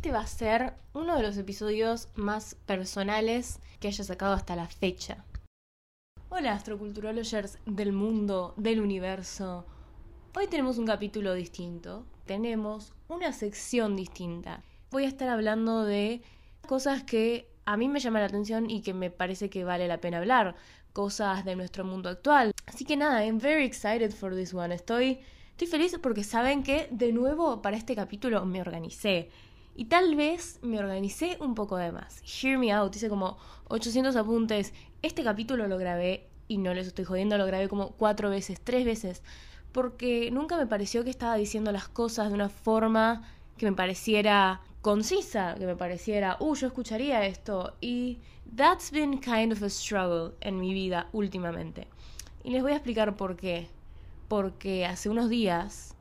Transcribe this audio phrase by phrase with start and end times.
[0.00, 4.66] este va a ser uno de los episodios más personales que haya sacado hasta la
[4.66, 5.26] fecha.
[6.30, 9.66] Hola astroculturologers del mundo, del universo.
[10.34, 14.62] Hoy tenemos un capítulo distinto, tenemos una sección distinta.
[14.90, 16.22] Voy a estar hablando de
[16.66, 20.00] cosas que a mí me llaman la atención y que me parece que vale la
[20.00, 20.56] pena hablar,
[20.94, 22.52] cosas de nuestro mundo actual.
[22.64, 24.74] Así que nada, I'm very excited for this one.
[24.74, 25.20] Estoy
[25.60, 29.28] Estoy feliz porque saben que de nuevo para este capítulo me organicé.
[29.74, 32.22] Y tal vez me organicé un poco de más.
[32.22, 33.38] Hear me out, hice como
[33.68, 34.74] 800 apuntes.
[35.02, 38.84] Este capítulo lo grabé, y no les estoy jodiendo, lo grabé como cuatro veces, tres
[38.84, 39.22] veces.
[39.72, 43.22] Porque nunca me pareció que estaba diciendo las cosas de una forma
[43.56, 47.74] que me pareciera concisa, que me pareciera, uh, yo escucharía esto.
[47.80, 48.18] Y
[48.56, 51.86] that's been kind of a struggle en mi vida últimamente.
[52.42, 53.68] Y les voy a explicar por qué
[54.26, 55.96] porque hace unos días,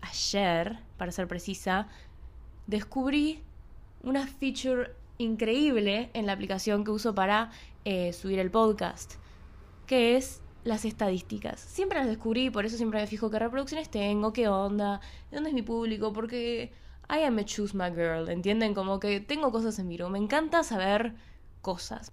[0.00, 1.86] ayer, para ser precisa,
[2.70, 3.42] descubrí
[4.04, 7.50] una feature increíble en la aplicación que uso para
[7.84, 9.14] eh, subir el podcast,
[9.86, 11.58] que es las estadísticas.
[11.58, 15.50] Siempre las descubrí, por eso siempre me fijo qué reproducciones tengo, qué onda, de dónde
[15.50, 16.72] es mi público, porque
[17.08, 18.72] I am a choose my girl, ¿entienden?
[18.72, 21.14] Como que tengo cosas en Viro, me encanta saber
[21.62, 22.12] cosas.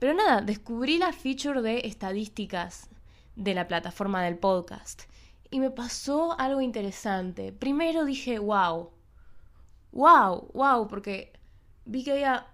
[0.00, 2.88] Pero nada, descubrí la feature de estadísticas
[3.36, 5.02] de la plataforma del podcast.
[5.50, 7.52] Y me pasó algo interesante.
[7.52, 8.90] Primero dije, wow,
[9.94, 11.32] wow, wow, porque
[11.86, 12.46] vi que había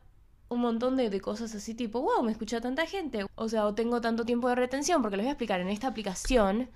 [0.49, 3.27] un montón de, de, cosas así tipo, wow, me escucha tanta gente.
[3.35, 5.89] O sea, o tengo tanto tiempo de retención, porque les voy a explicar, en esta
[5.89, 6.69] aplicación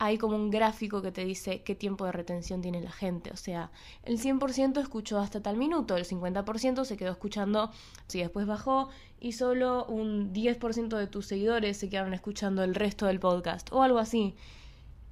[0.00, 3.30] hay como un gráfico que te dice qué tiempo de retención tiene la gente.
[3.32, 3.70] O sea,
[4.04, 7.70] el 100% escuchó hasta tal minuto, el 50% se quedó escuchando,
[8.06, 8.88] si después bajó,
[9.20, 13.82] y solo un 10% de tus seguidores se quedaron escuchando el resto del podcast, o
[13.82, 14.36] algo así.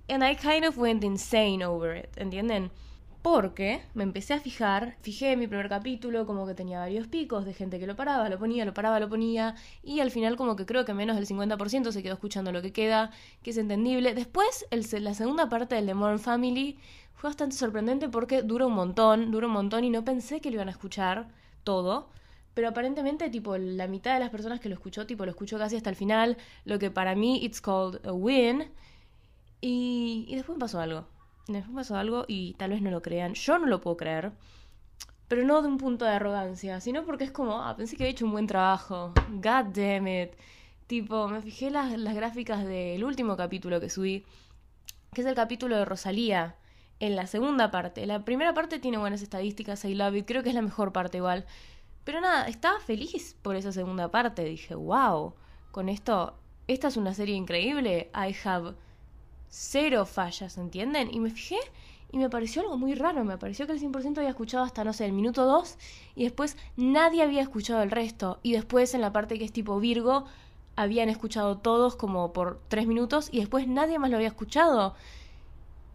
[0.09, 2.71] And I kind of went insane over it, ¿entienden?
[3.29, 7.55] Porque me empecé a fijar, fijé mi primer capítulo como que tenía varios picos de
[7.55, 10.65] gente que lo paraba, lo ponía, lo paraba, lo ponía, y al final como que
[10.65, 13.11] creo que menos del 50% se quedó escuchando lo que queda,
[13.43, 14.15] que es entendible.
[14.15, 16.79] Después, el, la segunda parte del The Modern Family
[17.15, 20.55] fue bastante sorprendente porque dura un montón, dura un montón y no pensé que lo
[20.55, 21.27] iban a escuchar
[21.65, 22.09] todo.
[22.55, 25.75] Pero aparentemente, tipo, la mitad de las personas que lo escuchó, tipo, lo escuchó casi
[25.75, 28.71] hasta el final, lo que para mí it's called a win.
[29.61, 31.16] Y, y después pasó algo
[31.47, 33.35] después pasó algo y tal vez no lo crean.
[33.35, 34.33] Yo no lo puedo creer.
[35.29, 38.13] Pero no de un punto de arrogancia, sino porque es como, ah, pensé que había
[38.13, 39.13] hecho un buen trabajo.
[39.29, 40.33] God damn it.
[40.87, 44.25] Tipo, me fijé las, las gráficas del último capítulo que subí,
[45.13, 46.57] que es el capítulo de Rosalía,
[47.01, 48.07] en la segunda parte.
[48.07, 51.19] La primera parte tiene buenas estadísticas, I love it, creo que es la mejor parte
[51.19, 51.45] igual.
[52.05, 54.45] Pero nada, estaba feliz por esa segunda parte.
[54.45, 55.35] Dije, wow,
[55.73, 58.11] con esto, esta es una serie increíble.
[58.15, 58.75] I have
[59.59, 61.09] cero fallas, ¿entienden?
[61.11, 61.57] Y me fijé
[62.13, 64.93] y me pareció algo muy raro, me pareció que el 100% había escuchado hasta, no
[64.93, 65.79] sé, el minuto 2
[66.15, 68.39] y después nadie había escuchado el resto.
[68.43, 70.27] Y después en la parte que es tipo Virgo,
[70.77, 74.95] habían escuchado todos como por 3 minutos y después nadie más lo había escuchado.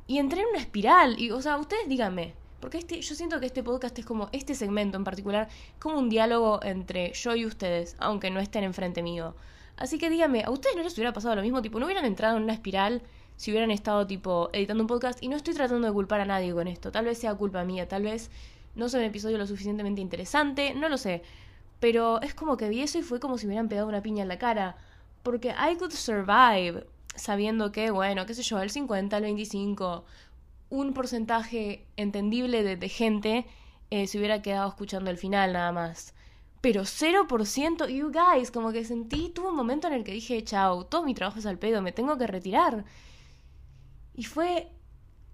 [0.08, 3.46] Y entré en una espiral y, o sea, ustedes díganme, porque este, yo siento que
[3.46, 5.50] este podcast es como, este segmento en particular,
[5.80, 9.36] como un diálogo entre yo y ustedes, aunque no estén enfrente mío.
[9.78, 11.62] Así que díganme, ¿a ustedes no les hubiera pasado lo mismo?
[11.62, 13.04] Tipo, ¿no hubieran entrado en una espiral
[13.41, 16.53] si hubieran estado tipo editando un podcast y no estoy tratando de culpar a nadie
[16.53, 18.29] con esto, tal vez sea culpa mía, tal vez
[18.75, 21.24] no sea un episodio lo suficientemente interesante, no lo sé,
[21.80, 24.22] pero es como que vi eso y fue como si me hubieran pegado una piña
[24.22, 24.78] en la cara,
[25.24, 26.85] porque I could survive
[27.16, 30.06] sabiendo que, bueno, qué sé yo, el 50, el 25,
[30.69, 33.47] un porcentaje entendible de, gente
[33.90, 36.13] eh, se hubiera quedado escuchando el final nada más.
[36.62, 40.85] Pero 0%, you guys, como que sentí, tuve un momento en el que dije, chao,
[40.85, 42.85] todo mi trabajo es al pedo, me tengo que retirar.
[44.16, 44.72] Y fue.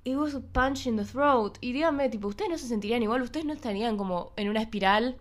[0.04, 1.58] It was a punch in the throat.
[1.60, 3.22] Y díganme, tipo, ¿ustedes no se sentirían igual?
[3.22, 5.18] ¿Ustedes no estarían como en una espiral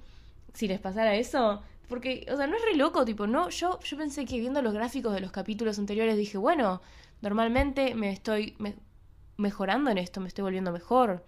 [0.55, 1.63] si les pasara eso?
[1.89, 3.49] Porque, o sea, no es re loco, tipo, no.
[3.51, 6.81] Yo, yo pensé que viendo los gráficos de los capítulos anteriores dije, bueno,
[7.21, 8.57] normalmente me estoy
[9.37, 11.25] mejorando en esto, me estoy volviendo mejor.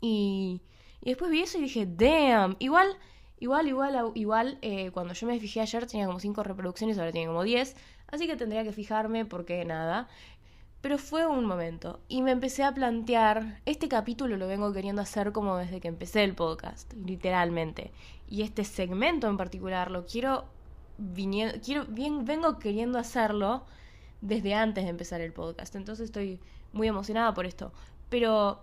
[0.00, 0.60] Y,
[1.00, 2.56] y después vi eso y dije, damn.
[2.58, 2.96] Igual,
[3.38, 7.26] igual, igual, igual, eh, cuando yo me fijé ayer tenía como 5 reproducciones, ahora tiene
[7.28, 7.76] como 10.
[8.08, 10.08] Así que tendría que fijarme porque nada.
[10.86, 15.32] Pero fue un momento y me empecé a plantear, este capítulo lo vengo queriendo hacer
[15.32, 17.90] como desde que empecé el podcast, literalmente.
[18.28, 20.44] Y este segmento en particular lo quiero,
[21.64, 23.64] quiero bien, vengo queriendo hacerlo
[24.20, 25.74] desde antes de empezar el podcast.
[25.74, 26.38] Entonces estoy
[26.72, 27.72] muy emocionada por esto.
[28.08, 28.62] Pero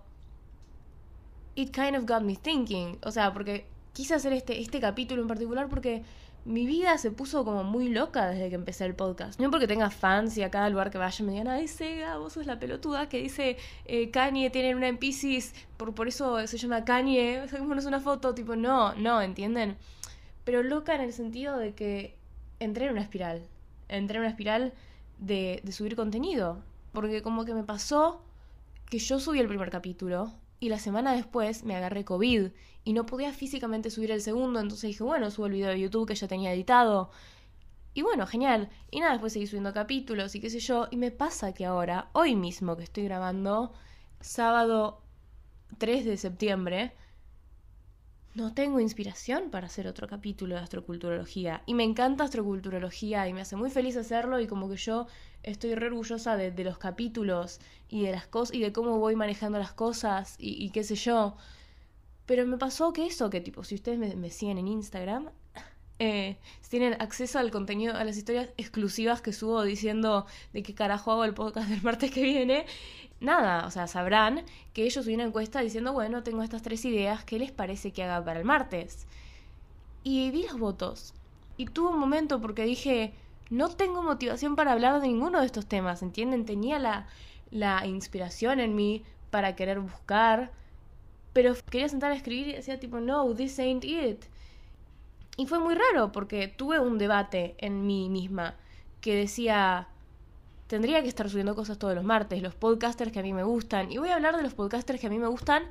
[1.56, 5.28] it kind of got me thinking, o sea, porque quise hacer este, este capítulo en
[5.28, 6.04] particular porque
[6.44, 9.40] mi vida se puso como muy loca desde que empecé el podcast.
[9.40, 12.34] No porque tenga fans y a cada lugar que vaya me digan, ay, Sega, vos
[12.34, 13.56] sos la pelotuda que dice
[13.86, 14.98] eh, Kanye tiene una en
[15.76, 19.76] por, por eso se llama Kanye, saquémonos una foto, tipo, no, no, ¿entienden?
[20.44, 22.16] Pero loca en el sentido de que
[22.60, 23.42] entré en una espiral,
[23.88, 24.74] entré en una espiral
[25.18, 26.62] de, de subir contenido,
[26.92, 28.22] porque como que me pasó
[28.90, 32.48] que yo subí el primer capítulo y la semana después me agarré COVID
[32.84, 36.08] y no podía físicamente subir el segundo, entonces dije, bueno, subo el video de YouTube
[36.08, 37.10] que ya tenía editado.
[37.92, 38.70] Y bueno, genial.
[38.90, 40.88] Y nada, después seguí subiendo capítulos y qué sé yo.
[40.90, 43.74] Y me pasa que ahora, hoy mismo que estoy grabando,
[44.20, 45.02] sábado
[45.76, 46.94] 3 de septiembre,
[48.34, 51.62] no tengo inspiración para hacer otro capítulo de astroculturología.
[51.66, 55.06] Y me encanta astroculturología y me hace muy feliz hacerlo y como que yo
[55.44, 59.58] estoy re orgullosa de, los capítulos y de las cosas y de cómo voy manejando
[59.58, 61.36] las cosas y, qué sé yo.
[62.26, 65.30] Pero me pasó que eso, que tipo, si ustedes me, siguen en Instagram,
[65.98, 70.74] eh, si tienen acceso al contenido, a las historias exclusivas que subo diciendo de qué
[70.74, 72.66] carajo hago el podcast del martes que viene,
[73.20, 77.24] nada, o sea, sabrán que ellos subí una encuesta diciendo, bueno, tengo estas tres ideas,
[77.24, 79.06] ¿qué les parece que haga para el martes?
[80.02, 81.14] Y vi los votos.
[81.56, 83.12] Y tuve un momento porque dije,
[83.50, 86.44] no tengo motivación para hablar de ninguno de estos temas, ¿entienden?
[86.44, 87.06] Tenía la,
[87.50, 90.50] la inspiración en mí para querer buscar,
[91.32, 94.24] pero quería sentar a escribir y decía tipo, no, this ain't it.
[95.36, 98.54] Y fue muy raro porque tuve un debate en mí misma
[99.00, 99.88] que decía,
[100.66, 103.90] tendría que estar subiendo cosas todos los martes, los podcasters que a mí me gustan.
[103.90, 105.64] Y voy a hablar de los podcasters que a mí me gustan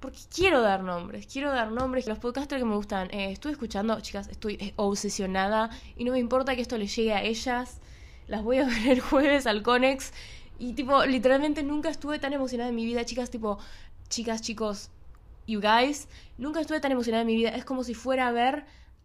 [0.00, 2.06] porque quiero dar nombres, quiero dar nombres.
[2.06, 6.54] Los podcasters que me gustan, eh, estuve escuchando, chicas, estoy obsesionada y no me importa
[6.54, 7.80] que esto le llegue a ellas.
[8.28, 10.12] Las voy a ver el jueves al Conex.
[10.58, 13.58] Y tipo, literalmente nunca estuve tan emocionada en mi vida, chicas, tipo,
[14.08, 14.90] chicas, chicos,
[15.46, 16.06] you guys,
[16.38, 17.50] nunca estuve tan emocionada en mi vida.
[17.50, 18.64] Es como si fuera a ver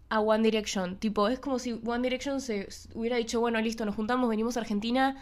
[0.10, 0.98] a One Direction.
[0.98, 4.62] Tipo, es como si One Direction se hubiera dicho, bueno, listo, nos juntamos, venimos a
[4.62, 5.18] Argentina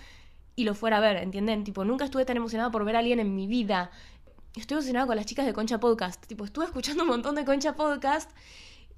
[0.55, 1.63] y lo fuera a ver, ¿entienden?
[1.63, 3.91] Tipo, nunca estuve tan emocionada por ver a alguien en mi vida.
[4.55, 6.25] Estoy emocionada con las chicas de Concha Podcast.
[6.25, 8.31] Tipo, estuve escuchando un montón de Concha Podcast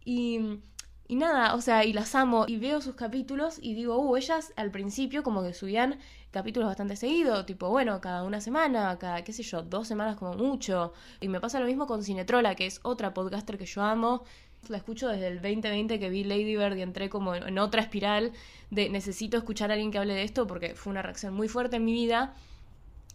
[0.06, 0.60] y,
[1.08, 4.54] y nada, o sea, y las amo y veo sus capítulos y digo, uh, ellas
[4.56, 6.00] al principio como que subían
[6.32, 10.36] capítulos bastante seguidos, tipo, bueno, cada una semana, cada, qué sé yo, dos semanas como
[10.36, 10.94] mucho.
[11.20, 14.24] Y me pasa lo mismo con Cinetrola, que es otra podcaster que yo amo
[14.68, 18.34] la escucho desde el 2020 que vi Lady Bird y entré como en otra espiral
[18.70, 21.78] de necesito escuchar a alguien que hable de esto porque fue una reacción muy fuerte
[21.78, 22.34] en mi vida.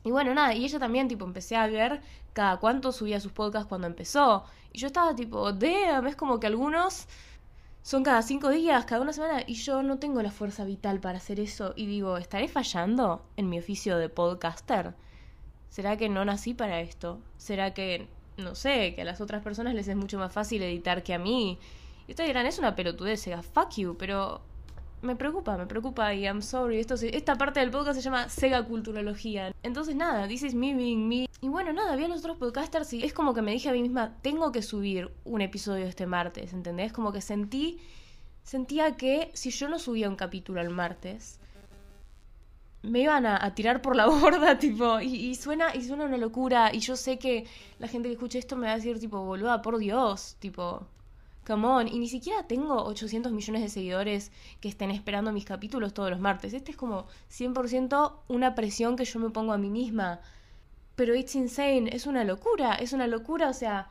[0.05, 2.03] Y bueno, nada, y ella también, tipo, empecé a ver
[2.35, 4.45] cada cuánto subía sus podcasts cuando empezó.
[4.73, 7.07] Y yo estaba tipo, damn, es como que algunos
[7.83, 11.19] son cada cinco días, cada una semana, y yo no tengo la fuerza vital para
[11.19, 11.73] hacer eso.
[11.77, 14.95] Y digo, ¿estaré fallando en mi oficio de podcaster?
[15.71, 17.21] ¿Será que no nací para esto?
[17.39, 21.03] ¿Será que no sé, que a las otras personas les es mucho más fácil editar
[21.03, 21.59] que a mí.
[22.07, 24.43] Y ustedes dirán, es una pelotudez, Sega, fuck you, pero
[25.05, 26.81] me preocupa, me preocupa y I'm sorry.
[26.81, 29.53] Esto esta parte del podcast se llama Sega Culturología.
[29.63, 31.29] Entonces nada, this is me being me.
[31.41, 33.73] Y bueno, nada, vi a los otros podcasters y es como que me dije a
[33.73, 36.93] mí misma, tengo que subir un episodio este martes, ¿entendés?
[36.93, 37.79] Como que sentí,
[38.43, 41.39] sentía que si yo no subía un capítulo el martes,
[42.85, 46.81] me iban a, tirar por la borda, tipo, y, suena, y suena una locura, y
[46.81, 47.47] yo sé que
[47.79, 50.87] la gente que escuche esto me va a decir, tipo, boluda, por Dios, tipo,
[51.47, 55.95] come on, y ni siquiera tengo 800 millones de seguidores que estén esperando mis capítulos
[55.95, 59.71] todos los martes, este es como 100% una presión que yo me pongo a mí
[59.71, 60.21] misma,
[60.95, 63.89] pero it's insane, es una locura, es una locura, o sea,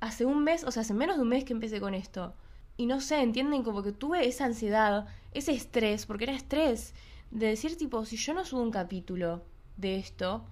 [0.00, 2.34] hace un mes, o sea, hace menos de un mes que empecé con esto,
[2.76, 6.94] y no sé, entienden como que tuve esa ansiedad, ese estrés, porque era estrés,
[7.30, 9.42] de decir tipo, si yo no subo un capítulo
[9.76, 10.44] de esto,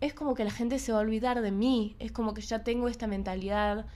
[0.00, 2.64] es como que la gente se va a olvidar de mí, es como que ya
[2.64, 3.86] tengo esta mentalidad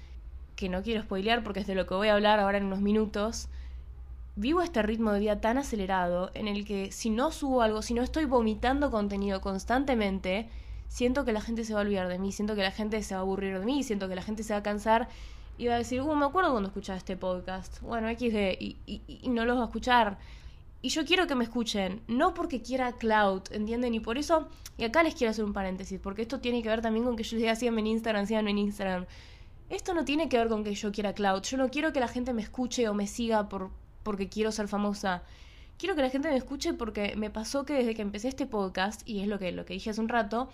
[0.55, 2.81] que no quiero spoilear porque es de lo que voy a hablar ahora en unos
[2.81, 3.49] minutos.
[4.37, 7.95] Vivo este ritmo de vida tan acelerado en el que si no subo algo, si
[7.95, 10.49] no estoy vomitando contenido constantemente,
[10.89, 13.15] siento que la gente se va a olvidar de mí, siento que la gente se
[13.15, 15.09] va a aburrir de mí, siento que la gente se va a cansar
[15.59, 17.81] y va a decir, uh, me acuerdo cuando escuchaba este podcast.
[17.81, 20.19] Bueno, XD, y, y, y no los va a escuchar.
[20.87, 23.93] Y yo quiero que me escuchen, no porque quiera cloud, ¿entienden?
[23.95, 24.47] Y por eso,
[24.79, 27.25] y acá les quiero hacer un paréntesis, porque esto tiene que ver también con que
[27.25, 29.07] yo les diga en Instagram, síganme en Instagram.
[29.69, 31.43] Esto no tiene que ver con que yo quiera cloud.
[31.43, 33.73] Yo no quiero que la gente me escuche o me siga por,
[34.05, 35.25] porque quiero ser famosa.
[35.77, 39.03] Quiero que la gente me escuche porque me pasó que desde que empecé este podcast,
[39.09, 40.51] y es lo que, lo que dije hace un rato,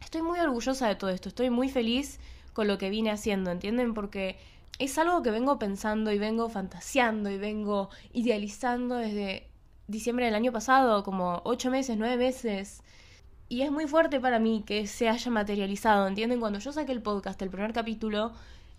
[0.00, 1.28] estoy muy orgullosa de todo esto.
[1.28, 2.20] Estoy muy feliz
[2.54, 3.92] con lo que vine haciendo, ¿entienden?
[3.92, 4.38] Porque
[4.78, 9.48] es algo que vengo pensando y vengo fantaseando y vengo idealizando desde
[9.86, 12.82] diciembre del año pasado, como ocho meses, nueve meses.
[13.48, 16.40] Y es muy fuerte para mí que se haya materializado, ¿entienden?
[16.40, 18.32] Cuando yo saqué el podcast, el primer capítulo,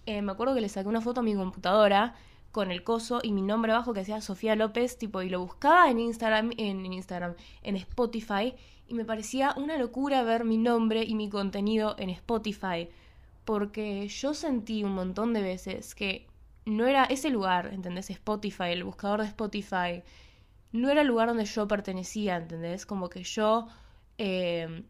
[0.06, 2.16] eh, me acuerdo que le saqué una foto a mi computadora
[2.52, 5.90] con el coso y mi nombre abajo que decía Sofía López, tipo, y lo buscaba
[5.90, 8.54] en Instagram, en, Instagram, en Spotify,
[8.88, 12.90] y me parecía una locura ver mi nombre y mi contenido en Spotify,
[13.46, 16.28] porque yo sentí un montón de veces que
[16.66, 18.10] no era ese lugar, ¿entendés?
[18.10, 20.04] Spotify, el buscador de Spotify,
[20.72, 22.86] no era el lugar donde yo pertenecía, ¿entendés?
[22.86, 23.68] Como que yo,
[24.18, 24.84] eh,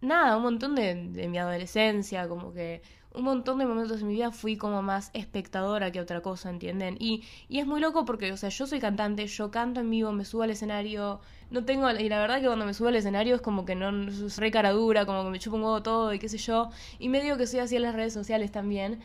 [0.00, 4.14] nada, un montón de, de mi adolescencia, como que un montón de momentos de mi
[4.14, 6.96] vida fui como más espectadora que otra cosa, ¿entienden?
[7.00, 10.12] Y, y es muy loco porque, o sea, yo soy cantante, yo canto en vivo,
[10.12, 13.34] me subo al escenario, no tengo, y la verdad que cuando me subo al escenario
[13.34, 16.14] es como que no, es re cara dura, como que me chupo un huevo todo
[16.14, 19.00] y qué sé yo, y medio que soy así en las redes sociales también,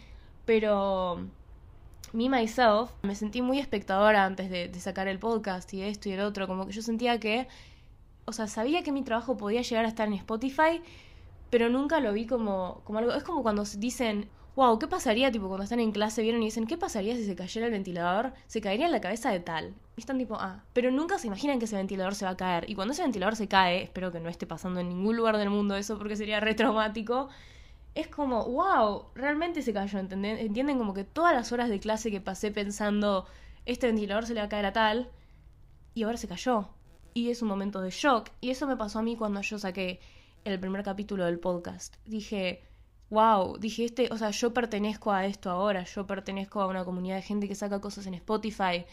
[0.45, 1.25] pero
[2.13, 6.12] me myself me sentí muy espectadora antes de, de sacar el podcast y esto y
[6.12, 7.47] el otro, como que yo sentía que,
[8.25, 10.81] o sea, sabía que mi trabajo podía llegar a estar en Spotify,
[11.55, 13.13] pero nunca lo vi como, como algo.
[13.13, 15.31] Es como cuando dicen, wow, ¿qué pasaría?
[15.31, 18.33] Tipo, cuando están en clase, vieron y dicen, ¿qué pasaría si se cayera el ventilador?
[18.45, 19.74] Se caería en la cabeza de tal.
[19.95, 22.69] Y están tipo, ah, pero nunca se imaginan que ese ventilador se va a caer.
[22.69, 25.50] Y cuando ese ventilador se cae, espero que no esté pasando en ningún lugar del
[25.50, 27.29] mundo eso porque sería re traumático.
[27.93, 30.38] Es como, wow, realmente se cayó, ¿entienden?
[30.38, 33.27] Entienden como que todas las horas de clase que pasé pensando,
[33.65, 35.09] este ventilador se le va a caer a tal,
[35.93, 36.67] y ahora se cayó.
[37.13, 38.31] Y es un momento de shock.
[38.41, 40.01] Y eso me pasó a mí cuando yo saqué
[40.46, 41.96] el primer capítulo del podcast.
[42.06, 42.62] Dije,
[43.10, 47.16] wow, dije, este, o sea, yo pertenezco a esto ahora, yo pertenezco a una comunidad
[47.16, 48.86] de gente que saca cosas en Spotify.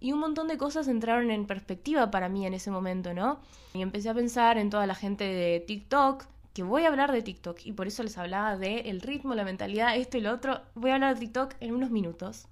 [0.00, 3.40] Y un montón de cosas entraron en perspectiva para mí en ese momento, ¿no?
[3.74, 7.22] Y empecé a pensar en toda la gente de TikTok, que voy a hablar de
[7.22, 10.60] TikTok, y por eso les hablaba de el ritmo, la mentalidad, esto y lo otro.
[10.74, 12.46] Voy a hablar de TikTok en unos minutos.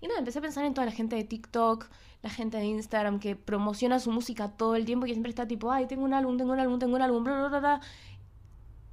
[0.00, 1.88] Y nada, empecé a pensar en toda la gente de TikTok,
[2.22, 5.46] la gente de Instagram que promociona su música todo el tiempo y que siempre está
[5.46, 7.80] tipo, ay, tengo un álbum, tengo un álbum, tengo un álbum, bla, bla, bla.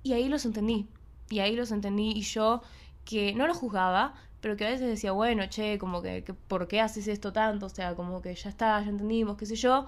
[0.01, 0.87] Y ahí los entendí.
[1.29, 2.61] Y ahí los entendí y yo
[3.05, 6.81] que no lo juzgaba, pero que a veces decía, bueno, che, como que, ¿por qué
[6.81, 7.67] haces esto tanto?
[7.67, 9.85] O sea, como que ya está, ya entendimos, qué sé yo.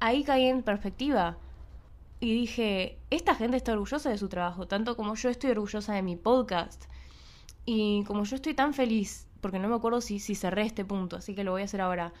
[0.00, 1.36] Ahí caí en perspectiva.
[2.18, 6.02] Y dije, esta gente está orgullosa de su trabajo, tanto como yo estoy orgullosa de
[6.02, 6.84] mi podcast.
[7.64, 11.16] Y como yo estoy tan feliz, porque no me acuerdo si, si cerré este punto,
[11.16, 12.12] así que lo voy a hacer ahora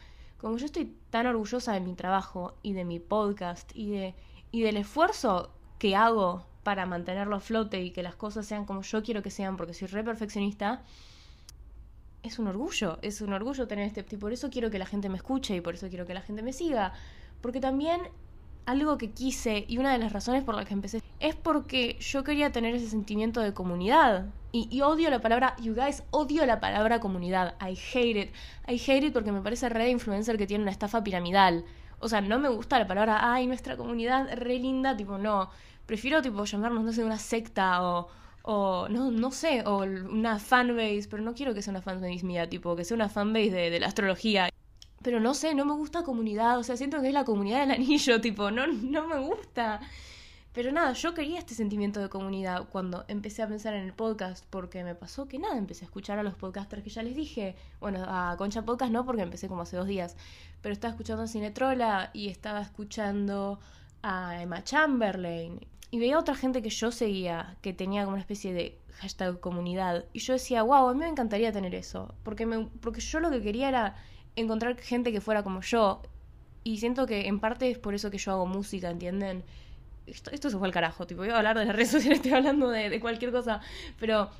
[0.42, 4.14] como yo estoy tan orgullosa de mi trabajo y de mi podcast y, de,
[4.50, 8.82] y del esfuerzo que hago para mantenerlo a flote y que las cosas sean como
[8.82, 10.82] yo quiero que sean, porque soy re perfeccionista,
[12.24, 14.04] es un orgullo, es un orgullo tener este...
[14.14, 16.22] Y por eso quiero que la gente me escuche y por eso quiero que la
[16.22, 16.92] gente me siga.
[17.40, 18.00] Porque también
[18.66, 22.24] algo que quise y una de las razones por las que empecé es porque yo
[22.24, 24.26] quería tener ese sentimiento de comunidad.
[24.54, 27.54] Y, odio la palabra, you guys, odio la palabra comunidad.
[27.62, 28.30] I hate it.
[28.68, 31.64] I hate it porque me parece re influencer que tiene una estafa piramidal.
[32.00, 35.48] O sea, no me gusta la palabra, ay, nuestra comunidad re linda, tipo, no.
[35.86, 38.08] Prefiero, tipo, llamarnos, no sé, una secta o,
[38.42, 42.50] o no, no sé, o una fanbase, pero no quiero que sea una fanbase mía,
[42.50, 44.50] tipo, que sea una fanbase de, de la astrología.
[45.02, 47.70] Pero no sé, no me gusta comunidad, o sea, siento que es la comunidad del
[47.70, 49.80] anillo, tipo, no, no me gusta.
[50.52, 54.44] Pero nada, yo quería este sentimiento de comunidad cuando empecé a pensar en el podcast,
[54.50, 57.56] porque me pasó que nada, empecé a escuchar a los podcasters que ya les dije.
[57.80, 60.14] Bueno, a Concha Podcast no, porque empecé como hace dos días.
[60.60, 63.60] Pero estaba escuchando a Cinetrola y estaba escuchando
[64.02, 65.58] a Emma Chamberlain.
[65.90, 70.04] Y veía otra gente que yo seguía, que tenía como una especie de hashtag comunidad.
[70.12, 72.14] Y yo decía, wow, a mí me encantaría tener eso.
[72.22, 73.96] Porque, me, porque yo lo que quería era
[74.36, 76.02] encontrar gente que fuera como yo.
[76.62, 79.44] Y siento que en parte es por eso que yo hago música, ¿entienden?
[80.06, 82.68] Esto, se fue al carajo, tipo, iba a hablar de las redes sociales, estoy hablando
[82.68, 83.60] de, cualquier cosa,
[83.98, 84.30] pero,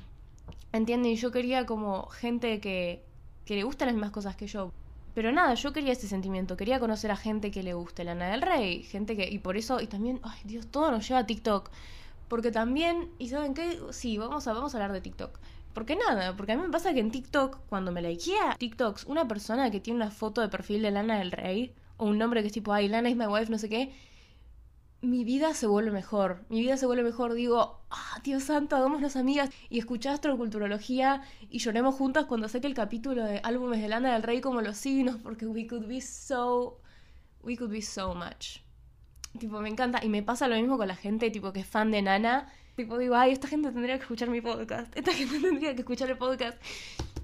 [0.71, 1.15] ¿entienden?
[1.15, 3.03] Yo quería como gente que,
[3.45, 4.71] que le gusta las mismas cosas que yo.
[5.13, 8.41] Pero nada, yo quería ese sentimiento, quería conocer a gente que le guste Lana del
[8.41, 11.69] Rey, gente que, y por eso, y también, ay Dios, todo nos lleva a TikTok.
[12.27, 13.79] Porque también, y ¿saben qué?
[13.91, 15.37] Sí, vamos a, vamos a hablar de TikTok.
[15.73, 19.27] Porque nada, porque a mí me pasa que en TikTok, cuando me likea TikToks, una
[19.27, 22.47] persona que tiene una foto de perfil de Lana del Rey, o un nombre que
[22.47, 23.91] es tipo, ay, Lana is my wife, no sé qué,
[25.03, 26.45] mi vida se vuelve mejor.
[26.49, 27.33] Mi vida se vuelve mejor.
[27.33, 29.49] Digo, ah, Dios santo, hagámonos amigas.
[29.69, 34.23] Y escuché astroculturología y lloremos juntas cuando saque el capítulo de álbumes de Lana del
[34.23, 36.79] Rey como los signos, porque we could be so.
[37.43, 38.59] We could be so much.
[39.37, 39.99] Tipo, me encanta.
[40.03, 42.47] Y me pasa lo mismo con la gente, tipo, que es fan de Nana.
[42.77, 44.95] Tipo, digo, ay, esta gente tendría que escuchar mi podcast.
[44.95, 46.57] Esta gente tendría que escuchar el podcast.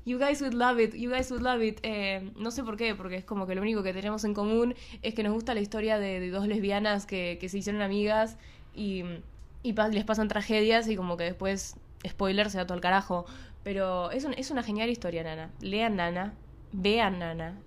[0.05, 1.79] You guys would love it, you guys would love it.
[1.83, 4.75] Eh, no sé por qué, porque es como que lo único que tenemos en común
[5.01, 8.37] es que nos gusta la historia de, dos lesbianas que, se hicieron amigas
[8.73, 9.03] y,
[9.61, 11.75] y les pasan tragedias y como que después,
[12.07, 13.25] spoiler, se da todo al carajo.
[13.63, 15.51] Pero es, es una genial historia, Nana.
[15.59, 16.33] Lean Nana,
[16.71, 17.59] vean Nana,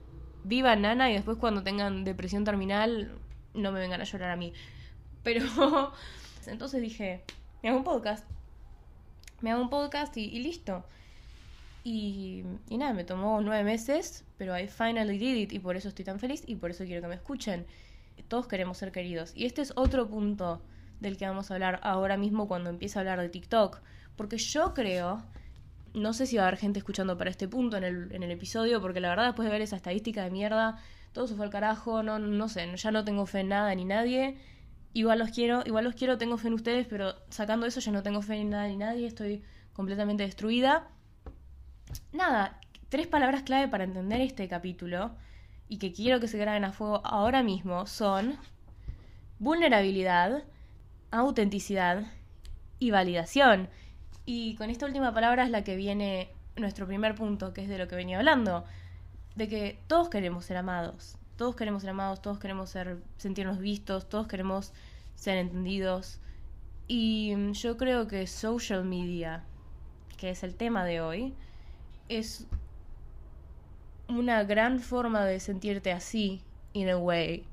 [0.44, 3.12] vivan Nana y después cuando tengan depresión terminal
[3.54, 4.52] no me vengan a llorar a mí.
[5.22, 5.44] Pero
[6.46, 7.22] entonces dije,
[7.62, 8.28] me hago un podcast.
[9.42, 10.84] Me hago un podcast y listo.
[11.84, 16.04] Y, nada, me tomó nueve meses, pero I finally did it y por eso estoy
[16.04, 17.66] tan feliz y por eso quiero que me escuchen.
[18.28, 19.32] Todos queremos ser queridos.
[19.34, 20.62] Y este es otro punto
[21.00, 23.80] del que vamos a hablar ahora mismo cuando empiece a hablar de TikTok.
[24.16, 25.24] Porque yo creo,
[25.94, 28.30] no sé si va a haber gente escuchando para este punto en el, en el
[28.30, 30.78] episodio, porque la verdad después de ver esa estadística de mierda,
[31.12, 33.84] todo se fue al carajo, no, no sé, ya no tengo fe en nada ni
[33.84, 34.36] nadie.
[34.94, 38.02] Igual los quiero, igual los quiero, tengo fe en ustedes, pero sacando eso ya no
[38.02, 40.88] tengo fe en nada ni nadie, estoy completamente destruida.
[42.12, 42.58] Nada,
[42.88, 45.12] tres palabras clave para entender este capítulo
[45.68, 48.36] y que quiero que se graben a fuego ahora mismo son
[49.38, 50.44] vulnerabilidad,
[51.10, 52.04] autenticidad
[52.78, 53.68] y validación.
[54.24, 57.78] Y con esta última palabra es la que viene nuestro primer punto, que es de
[57.78, 58.64] lo que venía hablando,
[59.34, 64.08] de que todos queremos ser amados, todos queremos ser amados, todos queremos ser, sentirnos vistos,
[64.08, 64.72] todos queremos
[65.14, 66.20] ser entendidos.
[66.86, 69.44] Y yo creo que social media,
[70.18, 71.34] que es el tema de hoy,
[72.08, 72.46] es
[74.08, 76.42] una gran forma de sentirte así,
[76.72, 77.44] in a way.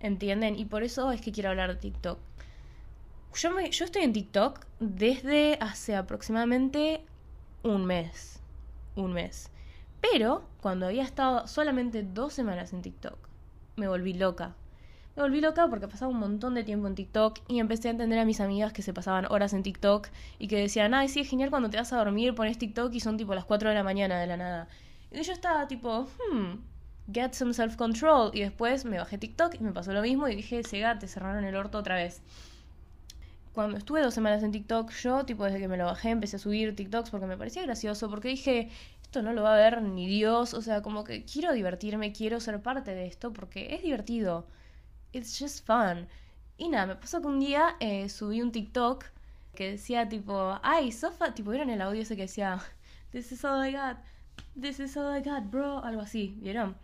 [0.00, 0.58] ¿Entienden?
[0.58, 2.18] Y por eso es que quiero hablar de TikTok.
[3.34, 7.04] Yo, me, yo estoy en TikTok desde hace aproximadamente
[7.62, 8.40] un mes.
[8.96, 9.50] Un mes.
[10.00, 13.18] Pero cuando había estado solamente dos semanas en TikTok,
[13.76, 14.54] me volví loca.
[15.16, 18.18] Me volví loca porque pasaba un montón de tiempo en TikTok y empecé a entender
[18.18, 21.28] a mis amigas que se pasaban horas en TikTok y que decían, ay, sí, es
[21.28, 23.82] genial cuando te vas a dormir, pones TikTok y son tipo las 4 de la
[23.82, 24.68] mañana de la nada.
[25.10, 28.30] Y yo estaba tipo, hmm, get some self-control.
[28.34, 31.44] Y después me bajé TikTok y me pasó lo mismo y dije, Sega, te cerraron
[31.44, 32.22] el orto otra vez
[33.52, 36.38] cuando estuve dos semanas en TikTok, yo, tipo, desde que me lo bajé, empecé a
[36.38, 38.70] subir TikToks porque me parecía gracioso, porque dije,
[39.02, 42.40] esto no lo va a ver ni Dios, o sea, como que quiero divertirme, quiero
[42.40, 44.46] ser parte de esto, porque es divertido.
[45.12, 46.06] It's just fun.
[46.56, 49.04] Y nada, me pasó que un día eh, subí un TikTok
[49.54, 52.60] que decía, tipo, ay, Sofa, tipo, ¿vieron el audio ese que decía,
[53.12, 53.96] this is all I got,
[54.60, 55.82] this is all I got, bro?
[55.82, 56.76] Algo así, ¿vieron?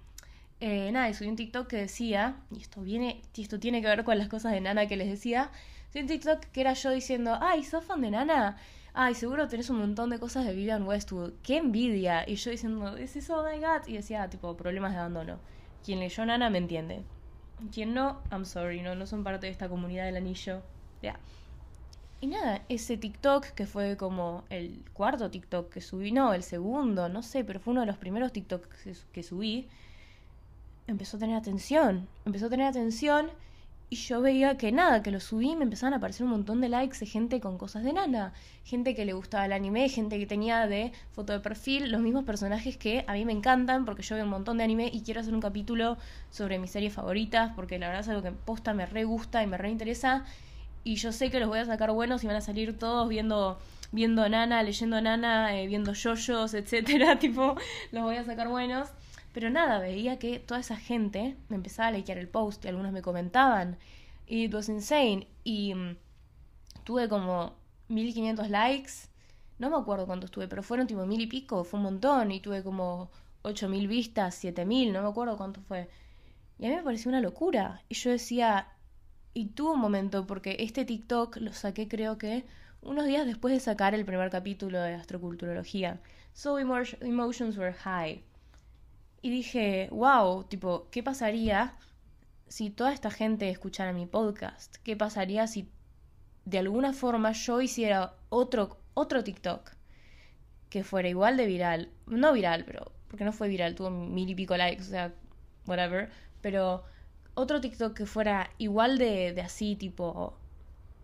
[0.61, 4.05] Eh, nada, y subí un TikTok que decía, y esto viene, esto tiene que ver
[4.05, 5.51] con las cosas de Nana que les decía,
[6.01, 8.57] un TikTok que era yo diciendo, ay, ¿sos fan de Nana?
[8.93, 11.35] Ay, seguro tenés un montón de cosas de Vivian Westwood.
[11.43, 12.29] ¡Qué envidia!
[12.29, 13.89] Y yo diciendo, this is all I got.
[13.89, 15.39] Y decía, tipo, problemas de abandono.
[15.85, 17.05] Quien leyó Nana me entiende.
[17.73, 20.63] Quien no, I'm sorry, no, no son parte de esta comunidad del anillo.
[21.03, 21.19] Ya.
[22.21, 27.09] Y nada, ese TikTok que fue como el cuarto TikTok que subí, no, el segundo,
[27.09, 29.69] no sé, pero fue uno de los primeros TikToks que subí,
[30.87, 32.09] empezó a tener atención.
[32.25, 33.31] Empezó a tener atención
[33.89, 36.61] y yo veía que nada, que lo subí y me empezaban a aparecer un montón
[36.61, 38.33] de likes de gente con cosas de nana.
[38.65, 42.25] Gente que le gustaba el anime, gente que tenía de foto de perfil los mismos
[42.25, 45.21] personajes que a mí me encantan porque yo veo un montón de anime y quiero
[45.21, 45.99] hacer un capítulo
[46.31, 49.47] sobre mis series favoritas porque la verdad es algo que posta me re gusta y
[49.47, 50.25] me re interesa.
[50.83, 53.59] Y yo sé que los voy a sacar buenos y van a salir todos viendo
[53.93, 57.55] viendo Nana, leyendo Nana, eh, viendo yoyos, etcétera, tipo,
[57.93, 58.89] los voy a sacar buenos.
[59.37, 62.91] Pero nada, veía que toda esa gente me empezaba a likear el post y algunos
[62.91, 63.77] me comentaban.
[64.27, 65.29] Y it was insane.
[65.45, 65.99] Y mm,
[66.85, 67.53] tuve como
[67.89, 68.93] 1500 likes.
[69.59, 72.33] No me acuerdo cuántos tuve, pero fueron tipo mil y pico, fue un montón.
[72.33, 73.11] Y tuve como
[73.43, 75.91] 8000 vistas, 7000, no me acuerdo cuánto fue.
[76.59, 77.83] Y a mí me pareció una locura.
[77.91, 78.69] Y yo decía,
[79.35, 82.47] y tuvo un momento, porque este TikTok lo saqué creo que
[82.81, 86.01] unos días después de sacar el primer capítulo de astroculturología.
[86.33, 88.23] So emotions were high.
[89.27, 91.75] Y dije, wow, tipo, ¿qué pasaría
[92.47, 94.77] si toda esta gente escuchara mi podcast?
[94.85, 95.69] ¿Qué pasaría si
[96.45, 99.73] de alguna forma yo hiciera otro, otro TikTok
[100.71, 101.91] que fuera igual de viral?
[102.07, 105.13] No viral, pero porque no fue viral, tuvo mil y pico likes, o sea,
[105.67, 106.09] whatever.
[106.41, 106.85] Pero
[107.35, 110.39] otro TikTok que fuera igual de, de así, tipo,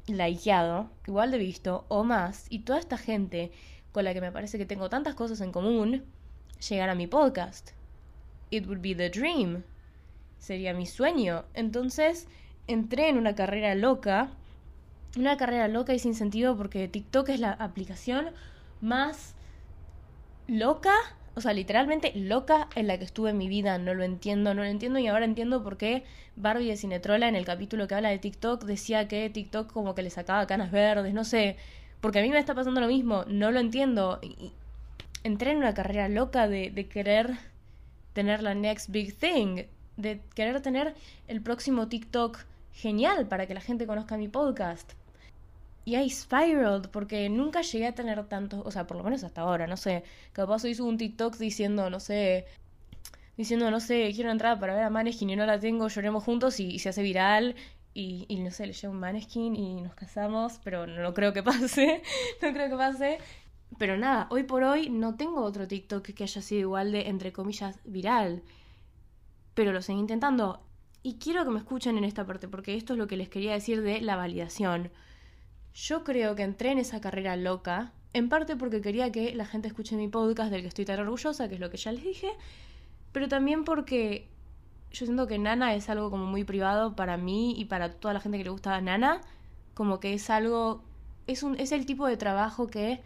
[0.07, 3.51] likeado, igual de visto o más, y toda esta gente
[3.91, 6.05] con la que me parece que tengo tantas cosas en común,
[6.61, 7.73] llegara a mi podcast
[8.53, 9.65] it would be the dream.
[10.39, 11.45] Sería mi sueño.
[11.55, 12.29] Entonces
[12.69, 14.31] entré en una carrera loca.
[15.17, 18.31] Una carrera loca y sin sentido porque TikTok es la aplicación
[18.81, 19.35] más
[20.49, 20.95] loca,
[21.35, 23.79] o sea, literalmente loca en la que estuve en mi vida.
[23.79, 26.05] No lo entiendo, no lo entiendo y ahora entiendo por qué
[26.37, 30.03] Barbie de Cinetrola en el capítulo que habla de TikTok decía que TikTok como que
[30.03, 31.57] le sacaba canas verdes, no sé.
[32.01, 34.21] Porque a mí me está pasando lo mismo, no lo entiendo.
[35.25, 37.39] entré en una carrera loca de, de querer
[38.13, 39.65] tener la next big thing,
[39.97, 40.95] de querer tener
[41.29, 42.39] el próximo TikTok
[42.73, 44.93] genial para que la gente conozca mi podcast.
[45.85, 49.41] Y I spiraled porque nunca llegué a tener tantos, o sea, por lo menos hasta
[49.41, 50.05] ahora, no sé.
[50.33, 52.47] Capaz subo un TikTok diciendo, no sé,
[53.37, 56.61] diciendo, no sé, quiero entrar para ver a Maneskin y no la tengo, lloremos juntos
[56.61, 57.57] y, se hace viral.
[57.95, 61.43] Y, y, no sé, le llevo un Maneskin y nos casamos, pero no creo que
[61.43, 62.03] pase,
[62.41, 63.19] no creo que pase.
[63.79, 67.33] Pero nada, hoy por hoy no tengo otro TikTok que haya sido igual de, entre
[67.33, 68.43] comillas, viral.
[69.55, 70.63] Pero lo seguí intentando.
[71.03, 73.53] Y quiero que me escuchen en esta parte, porque esto es lo que les quería
[73.53, 74.91] decir de la validación.
[75.75, 79.69] Yo creo que entré en esa carrera loca, en parte porque quería que la gente
[79.69, 82.31] escuche mi podcast del que estoy tan orgullosa, que es lo que ya les dije,
[83.13, 84.29] pero también porque
[84.93, 88.21] yo siento que Nana es algo como muy privado para mí y para toda la
[88.21, 89.23] gente que le gusta a Nana,
[89.75, 90.83] como que es algo,
[91.27, 93.01] es, un, es el tipo de trabajo que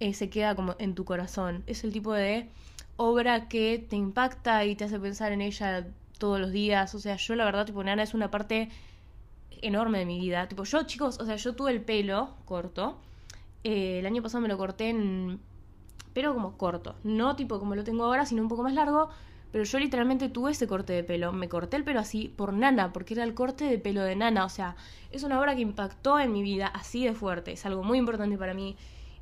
[0.00, 2.48] eh, se queda como en tu corazón, es el tipo de
[2.96, 5.86] obra que te impacta y te hace pensar en ella
[6.18, 6.94] todos los días.
[6.94, 8.68] O sea, yo la verdad, tipo, Nana es una parte
[9.62, 10.48] enorme de mi vida.
[10.48, 12.98] Tipo, yo, chicos, o sea, yo tuve el pelo corto.
[13.64, 15.40] Eh, el año pasado me lo corté en.
[16.12, 16.96] Pero como corto.
[17.04, 19.08] No tipo como lo tengo ahora, sino un poco más largo.
[19.52, 21.32] Pero yo literalmente tuve ese corte de pelo.
[21.32, 24.44] Me corté el pelo así por Nana, porque era el corte de pelo de Nana.
[24.44, 24.76] O sea,
[25.12, 27.52] es una obra que impactó en mi vida así de fuerte.
[27.52, 28.76] Es algo muy importante para mí.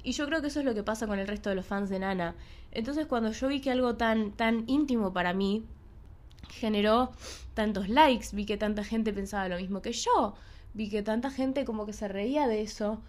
[0.06, 1.90] Y yo creo que eso es lo que pasa con el resto de los fans
[1.90, 2.36] de Nana.
[2.70, 5.64] Entonces cuando yo vi que algo tan, tan íntimo para mí
[6.48, 7.10] generó
[7.54, 10.36] tantos likes, vi que tanta gente pensaba lo mismo que yo,
[10.74, 13.02] vi que tanta gente como que se reía de eso,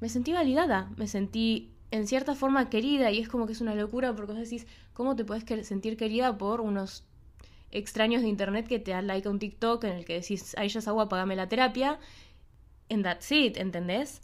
[0.00, 3.74] me sentí validada, me sentí en cierta forma querida y es como que es una
[3.74, 7.04] locura porque vos decís, ¿cómo te puedes sentir querida por unos
[7.72, 10.70] extraños de internet que te dan like a un TikTok en el que decís, ay,
[10.70, 11.98] ya es agua, pagame la terapia?
[12.88, 14.22] And that's it, ¿entendés?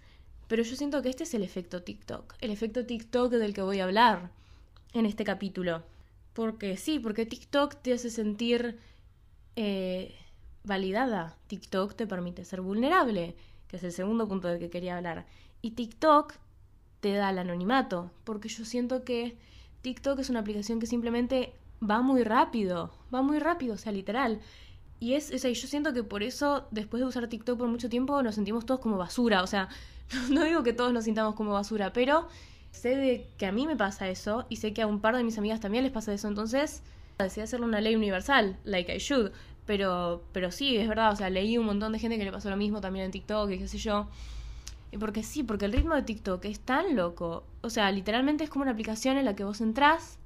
[0.53, 3.81] Pero yo siento que este es el efecto TikTok, el efecto TikTok del que voy
[3.81, 4.29] a hablar
[4.93, 5.83] en este capítulo.
[6.35, 8.79] Porque sí, porque TikTok te hace sentir
[9.57, 10.15] eh,
[10.63, 11.39] validada.
[11.47, 13.35] TikTok te permite ser vulnerable,
[13.67, 15.25] que es el segundo punto del que quería hablar.
[15.63, 16.35] Y TikTok
[17.01, 19.39] te da el anonimato, porque yo siento que
[19.81, 24.39] TikTok es una aplicación que simplemente va muy rápido, va muy rápido, o sea, literal.
[25.03, 28.23] Y es, o yo siento que por eso, después de usar TikTok por mucho tiempo,
[28.23, 29.43] nos sentimos todos como basura.
[29.43, 29.69] O sea,
[30.31, 32.29] no digo que todos nos sintamos como basura, pero
[32.71, 35.25] sé de que a mí me pasa eso y sé que a un par de
[35.25, 36.85] mis amigas también les pasa eso, entonces
[37.19, 39.33] decidí hacerle una ley universal, like I should.
[39.67, 42.49] Pero, pero sí, es verdad, o sea, leí un montón de gente que le pasó
[42.49, 44.07] lo mismo también en TikTok y qué sé yo.
[44.93, 47.43] Y porque sí, porque el ritmo de TikTok es tan loco.
[47.63, 50.21] O sea, literalmente es como una aplicación en la que vos entrás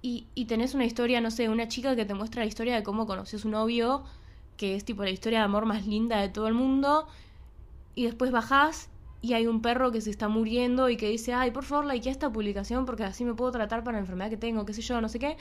[0.00, 2.82] y, y tenés una historia, no sé, una chica que te muestra la historia de
[2.82, 4.04] cómo conoció a su novio,
[4.62, 7.08] que es tipo la historia de amor más linda de todo el mundo.
[7.96, 11.50] Y después bajás y hay un perro que se está muriendo y que dice, ay,
[11.50, 14.64] por favor, like esta publicación porque así me puedo tratar para la enfermedad que tengo,
[14.64, 15.36] qué sé yo, no sé qué.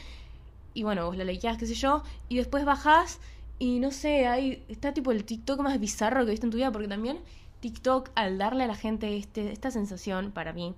[0.74, 3.20] Y bueno, vos la likeás, qué sé yo, y después bajás
[3.60, 6.72] y no sé, ahí está tipo el TikTok más bizarro que viste en tu vida,
[6.72, 7.20] porque también
[7.60, 10.74] TikTok, al darle a la gente este, esta sensación, para mí,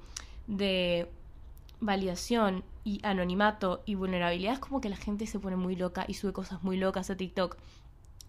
[0.48, 1.08] de
[1.80, 6.16] validación y anonimato y vulnerabilidad, es como que la gente se pone muy loca y
[6.16, 7.56] sube cosas muy locas a TikTok.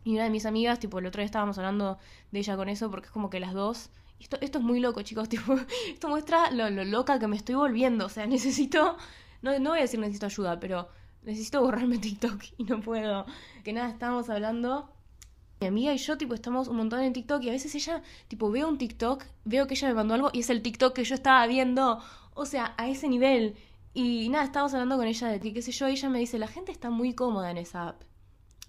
[0.05, 1.99] Y una de mis amigas, tipo, el otro día estábamos hablando
[2.31, 3.91] de ella con eso, porque es como que las dos
[4.21, 5.29] esto, esto es muy loco, chicos.
[5.35, 5.55] Tipo,
[5.89, 8.07] esto muestra lo, loca que me estoy volviendo.
[8.07, 8.97] O sea, necesito.
[9.43, 10.89] No, no voy a decir necesito ayuda, pero
[11.23, 13.27] necesito borrarme TikTok y no puedo.
[13.63, 14.91] Que nada, estábamos hablando.
[15.61, 18.51] Mi amiga y yo, tipo, estamos un montón en TikTok y a veces ella, tipo,
[18.51, 21.15] veo un TikTok, veo que ella me mandó algo y es el TikTok que yo
[21.15, 22.01] estaba viendo.
[22.35, 23.57] O sea, a ese nivel.
[23.95, 26.39] Y nada, estábamos hablando con ella de que, qué sé yo, y ella me dice,
[26.39, 28.03] la gente está muy cómoda en esa app.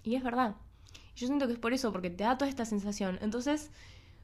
[0.04, 0.54] Y es verdad.
[1.16, 3.18] Yo siento que es por eso, porque te da toda esta sensación.
[3.22, 3.70] Entonces,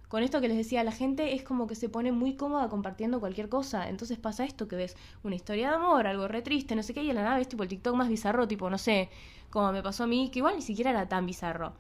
[0.09, 3.19] con esto que les decía, la gente es como que se pone muy cómoda compartiendo
[3.19, 3.89] cualquier cosa.
[3.89, 7.03] Entonces pasa esto que ves una historia de amor, algo re triste, no sé qué,
[7.03, 9.09] y a la nada ves tipo el TikTok más bizarro, tipo, no sé,
[9.51, 11.73] como me pasó a mí, que igual ni siquiera era tan bizarro.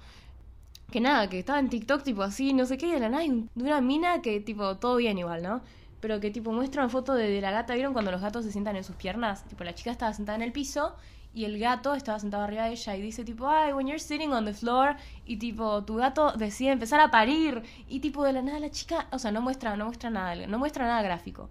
[0.90, 3.22] Que nada, que estaba en TikTok tipo así, no sé qué, y a la nada
[3.22, 5.62] hay una mina que tipo, todo bien igual, ¿no?
[6.00, 8.52] Pero que tipo muestra una foto de, de la gata, ¿vieron cuando los gatos se
[8.52, 9.44] sientan en sus piernas?
[9.44, 10.96] Tipo, la chica estaba sentada en el piso
[11.34, 14.32] y el gato estaba sentado arriba de ella y dice tipo, ay, when you're sitting
[14.32, 18.42] on the floor y tipo, tu gato decide empezar a parir y tipo de la
[18.42, 21.48] nada la chica, o sea, no muestra, no muestra nada, no muestra nada gráfico.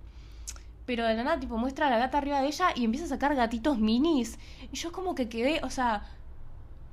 [0.85, 3.09] Pero de la nada tipo muestra a la gata arriba de ella y empieza a
[3.09, 4.37] sacar gatitos minis.
[4.71, 6.03] Y yo como que quedé, o sea,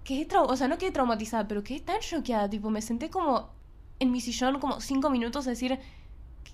[0.05, 3.51] quedé o sea, no quedé traumatizada, pero quedé tan choqueada, tipo, me senté como
[3.99, 5.79] en mi sillón como cinco minutos a decir, ¿qué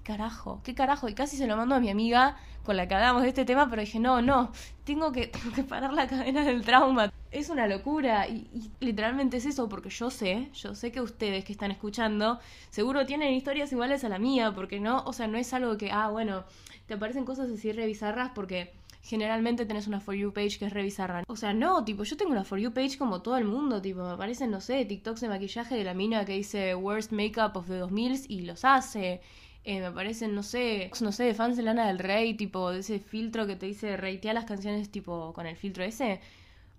[0.04, 0.60] carajo?
[0.62, 1.08] ¿Qué carajo?
[1.08, 3.68] Y casi se lo mando a mi amiga con la que hablamos de este tema,
[3.68, 4.52] pero dije, no, no,
[4.84, 7.12] tengo que, tengo que parar la cadena del trauma.
[7.32, 8.48] Es una locura y,
[8.80, 12.38] literalmente es eso, porque yo sé, yo sé que ustedes que están escuchando
[12.70, 15.90] seguro tienen historias iguales a la mía, porque no, o sea, no es algo que,
[15.90, 16.44] ah, bueno,
[16.86, 18.72] te aparecen cosas así revisarras porque
[19.04, 21.24] generalmente tenés una For You page que es revisarra.
[21.28, 24.02] O sea, no, tipo, yo tengo una For You page como todo el mundo, tipo,
[24.02, 27.66] me aparecen, no sé, TikToks de maquillaje de la mina que dice Worst Makeup of
[27.66, 29.20] the 2000 y los hace.
[29.64, 32.80] Eh, me aparecen, no sé, no sé, de fans de Lana del Rey, tipo, de
[32.80, 36.20] ese filtro que te dice reitea las canciones, tipo, con el filtro ese.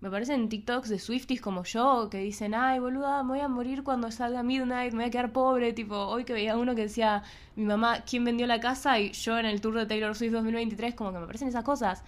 [0.02, 3.84] Me parecen TikToks de Swifties como yo que dicen, ay, boluda, me voy a morir
[3.84, 5.74] cuando salga Midnight, me voy a quedar pobre.
[5.74, 7.24] Tipo, hoy que veía uno que decía,
[7.56, 9.00] mi mamá, ¿quién vendió la casa?
[9.00, 12.04] Y yo en el tour de Taylor Swift 2023, como que me parecen esas cosas.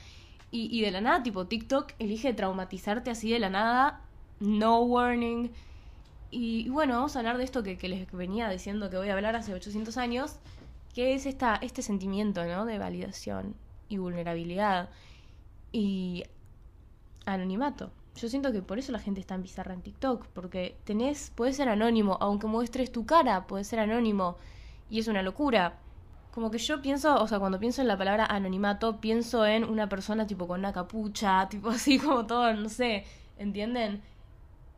[0.52, 4.02] Y, y de la nada, tipo, TikTok elige traumatizarte así de la nada,
[4.40, 5.50] no warning.
[6.30, 9.14] Y, bueno, vamos a hablar de esto que, que, les venía diciendo que voy a
[9.14, 10.36] hablar hace 800 años,
[10.98, 12.66] que es esta, este sentimiento, ¿no?
[12.66, 13.54] De validación
[13.88, 14.90] y vulnerabilidad.
[15.72, 16.24] Y
[17.24, 17.92] anonimato.
[18.16, 21.56] Yo siento que por eso la gente está en bizarra en TikTok, porque tenés, puedes
[21.56, 24.38] ser anónimo, aunque muestres tu cara, puedes ser anónimo,
[24.90, 25.78] y es una locura.
[26.34, 29.88] Como que yo pienso, o sea, cuando pienso en la palabra anonimato, pienso en una
[29.90, 33.06] persona tipo con una capucha, tipo así como todo, no sé,
[33.38, 34.02] ¿entienden?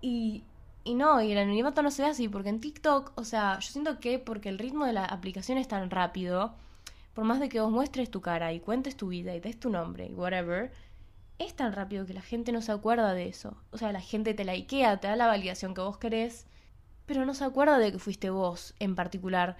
[0.02, 0.44] Y,
[0.84, 3.70] y no, y el anonimato no se ve así, porque en TikTok, o sea, yo
[3.70, 6.56] siento que porque el ritmo de la aplicación es tan rápido,
[7.13, 9.70] por más de que vos muestres tu cara y cuentes tu vida y des tu
[9.70, 10.72] nombre y whatever,
[11.38, 13.58] es tan rápido que la gente no se acuerda de eso.
[13.72, 16.46] O sea, la gente te likea, te da la validación que vos querés,
[17.06, 19.58] pero no se acuerda de que fuiste vos en particular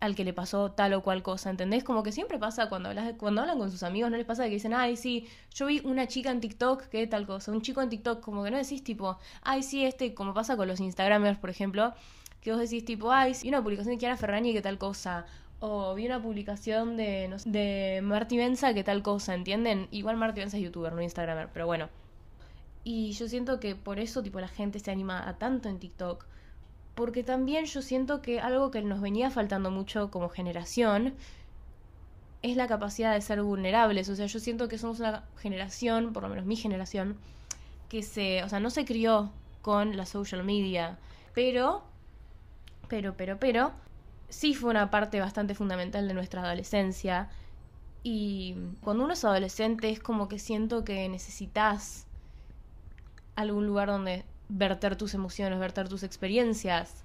[0.00, 1.82] al que le pasó tal o cual cosa, ¿entendés?
[1.84, 4.50] Como que siempre pasa cuando hablas, cuando hablan con sus amigos, no les pasa que
[4.50, 7.88] dicen, ay, sí, yo vi una chica en TikTok que tal cosa, un chico en
[7.88, 11.50] TikTok, como que no decís tipo, ay, sí, este, como pasa con los Instagramers, por
[11.50, 11.94] ejemplo,
[12.40, 15.26] que vos decís tipo, ay, sí, una publicación de Kiara Ferrani que tal cosa,
[15.60, 19.88] o vi una publicación de, no sé, de Marty Benza que tal cosa, ¿entienden?
[19.90, 21.88] Igual Marty Benza es youtuber, no instagramer, pero bueno.
[22.84, 26.26] Y yo siento que por eso tipo la gente se anima a tanto en TikTok.
[26.98, 31.14] Porque también yo siento que algo que nos venía faltando mucho como generación
[32.42, 34.08] es la capacidad de ser vulnerables.
[34.08, 37.16] O sea, yo siento que somos una generación, por lo menos mi generación,
[37.88, 39.30] que se, o sea, no se crió
[39.62, 40.98] con la social media.
[41.34, 41.84] Pero,
[42.88, 43.70] pero, pero, pero,
[44.28, 47.28] sí fue una parte bastante fundamental de nuestra adolescencia.
[48.02, 52.08] Y cuando uno es adolescente es como que siento que necesitas
[53.36, 57.04] algún lugar donde verter tus emociones, verter tus experiencias.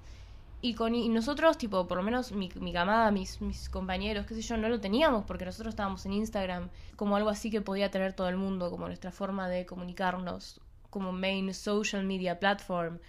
[0.61, 4.41] Y con nosotros, tipo, por lo menos mi, mi camada, mis, mis compañeros, qué sé
[4.41, 8.13] yo, no lo teníamos porque nosotros estábamos en Instagram como algo así que podía tener
[8.13, 12.99] todo el mundo, como nuestra forma de comunicarnos, como main social media platform.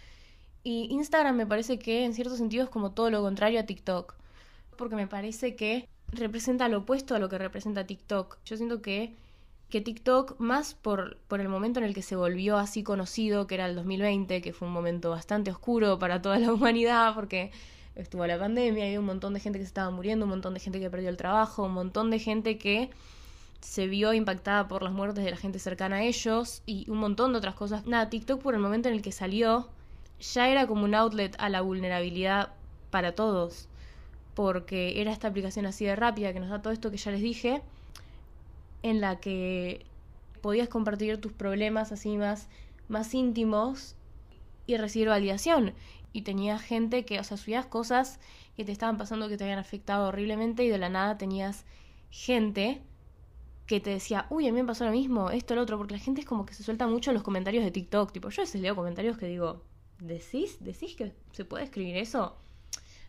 [0.64, 4.14] Y Instagram me parece que en cierto sentido es como todo lo contrario a TikTok.
[4.76, 8.38] Porque me parece que representa lo opuesto a lo que representa TikTok.
[8.44, 9.14] Yo siento que,
[9.70, 13.56] que TikTok, más por, por el momento en el que se volvió así conocido, que
[13.56, 17.50] era el 2020, que fue un momento bastante oscuro para toda la humanidad, porque
[17.96, 20.60] estuvo la pandemia, y un montón de gente que se estaba muriendo, un montón de
[20.60, 22.90] gente que perdió el trabajo, un montón de gente que
[23.60, 27.32] se vio impactada por las muertes de la gente cercana a ellos y un montón
[27.32, 27.86] de otras cosas.
[27.86, 29.68] Nada, TikTok por el momento en el que salió
[30.20, 32.52] ya era como un outlet a la vulnerabilidad
[32.90, 33.68] para todos,
[34.34, 37.22] porque era esta aplicación así de rápida que nos da todo esto que ya les
[37.22, 37.62] dije,
[38.84, 39.86] en la que
[40.42, 42.48] podías compartir tus problemas así más,
[42.86, 43.96] más íntimos
[44.66, 45.72] y recibir validación.
[46.12, 48.20] Y tenías gente que, o sea, subías cosas
[48.54, 51.64] que te estaban pasando que te habían afectado horriblemente y de la nada tenías
[52.10, 52.82] gente
[53.66, 56.00] que te decía, uy, a mí me pasó lo mismo, esto, lo otro, porque la
[56.00, 58.12] gente es como que se suelta mucho en los comentarios de TikTok.
[58.12, 59.62] Tipo, yo a veces leo comentarios que digo,
[59.98, 60.58] ¿decís?
[60.60, 62.36] ¿Decís que se puede escribir eso?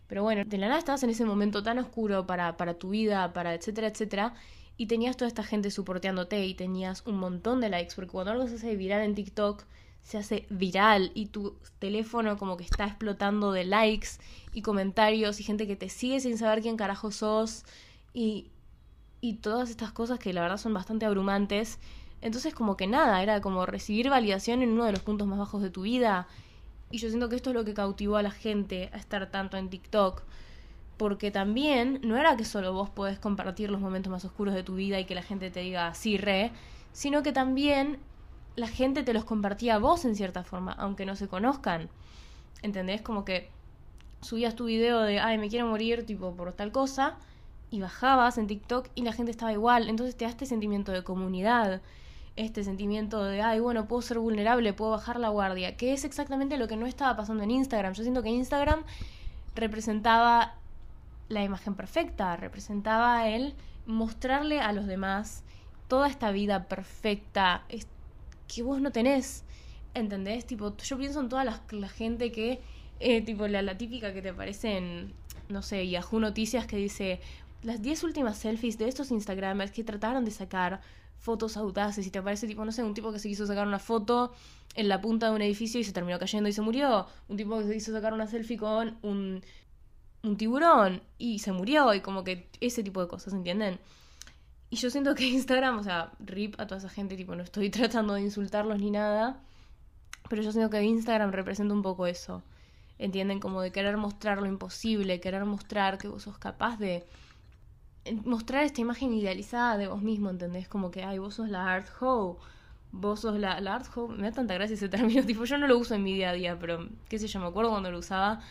[0.08, 3.34] Pero bueno, de la nada estabas en ese momento tan oscuro para, para tu vida,
[3.34, 4.36] para etcétera, etcétera,
[4.78, 8.48] y tenías toda esta gente soporteándote y tenías un montón de likes, porque cuando algo
[8.48, 9.64] se hace viral en TikTok,
[10.02, 14.10] se hace viral y tu teléfono como que está explotando de likes
[14.54, 17.64] y comentarios y gente que te sigue sin saber quién carajo sos
[18.14, 18.52] y,
[19.20, 21.80] y todas estas cosas que la verdad son bastante abrumantes.
[22.22, 25.64] Entonces como que nada, era como recibir validación en uno de los puntos más bajos
[25.64, 26.28] de tu vida
[26.92, 29.58] y yo siento que esto es lo que cautivó a la gente a estar tanto
[29.58, 30.22] en TikTok.
[30.98, 34.76] Porque también no era que solo vos podés compartir los momentos más oscuros de tu
[34.76, 36.52] vida y que la gente te diga sí, re,
[36.94, 38.00] sino que también
[38.56, 41.90] la gente te los compartía a vos en cierta forma, aunque no se conozcan.
[42.62, 43.02] ¿Entendés?
[43.02, 43.50] Como que
[44.22, 47.18] subías tu video de, ay, me quiero morir, tipo, por tal cosa,
[47.70, 49.90] y bajabas en TikTok y la gente estaba igual.
[49.90, 51.82] Entonces te da este sentimiento de comunidad
[52.36, 56.58] este sentimiento de, ay, bueno, puedo ser vulnerable, puedo bajar la guardia, que es exactamente
[56.58, 57.94] lo que no estaba pasando en Instagram.
[57.94, 58.84] Yo siento que Instagram
[59.56, 60.56] representaba
[61.30, 65.44] la imagen perfecta, representaba el mostrarle a los demás
[65.88, 67.64] toda esta vida perfecta
[68.48, 69.44] que vos no tenés.
[69.94, 70.46] ¿Entendés?
[70.46, 72.60] Tipo, yo pienso en toda la, gente que,
[73.00, 75.14] eh, tipo, la, la típica que te aparece en,
[75.48, 77.22] no sé, Yahoo Noticias que dice,
[77.64, 80.82] las 10 últimas selfies de estos Instagramers que trataron de sacar
[81.18, 83.80] fotos audaces y te aparece tipo, no sé, un tipo que se quiso sacar una
[83.80, 84.34] foto
[84.76, 87.58] en la punta de un edificio y se terminó cayendo y se murió, un tipo
[87.58, 89.42] que se quiso sacar una selfie con un,
[90.26, 93.80] un tiburón y se murió y como que ese tipo de cosas, ¿entienden?
[94.70, 97.70] Y yo siento que Instagram, o sea, rip a toda esa gente, tipo, no estoy
[97.78, 99.42] tratando de insultarlos ni nada,
[100.30, 102.44] Pero yo siento que Instagram representa un poco eso.
[102.98, 103.40] ¿Entienden?
[103.40, 107.06] Como de querer mostrar lo imposible, querer mostrar que vos sos capaz de
[108.24, 110.68] mostrar esta imagen idealizada de vos mismo, ¿entendés?
[110.68, 112.38] Como que, ay, vos sos la art hoe,
[112.92, 115.68] vos sos la, la art hoe, me da tanta gracia ese término, tipo, yo no
[115.68, 118.00] lo uso en mi día a día, pero qué sé yo, me acuerdo cuando lo
[118.00, 118.42] usaba.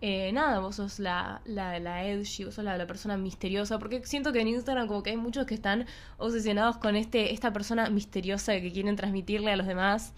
[0.00, 4.32] Eh, nada, vos sos la, la, la edgy, vos sos la, persona misteriosa, porque siento
[4.32, 5.86] que en Instagram como que hay muchos que están
[6.18, 10.12] obsesionados con este, esta persona misteriosa que quieren transmitirle a los demás.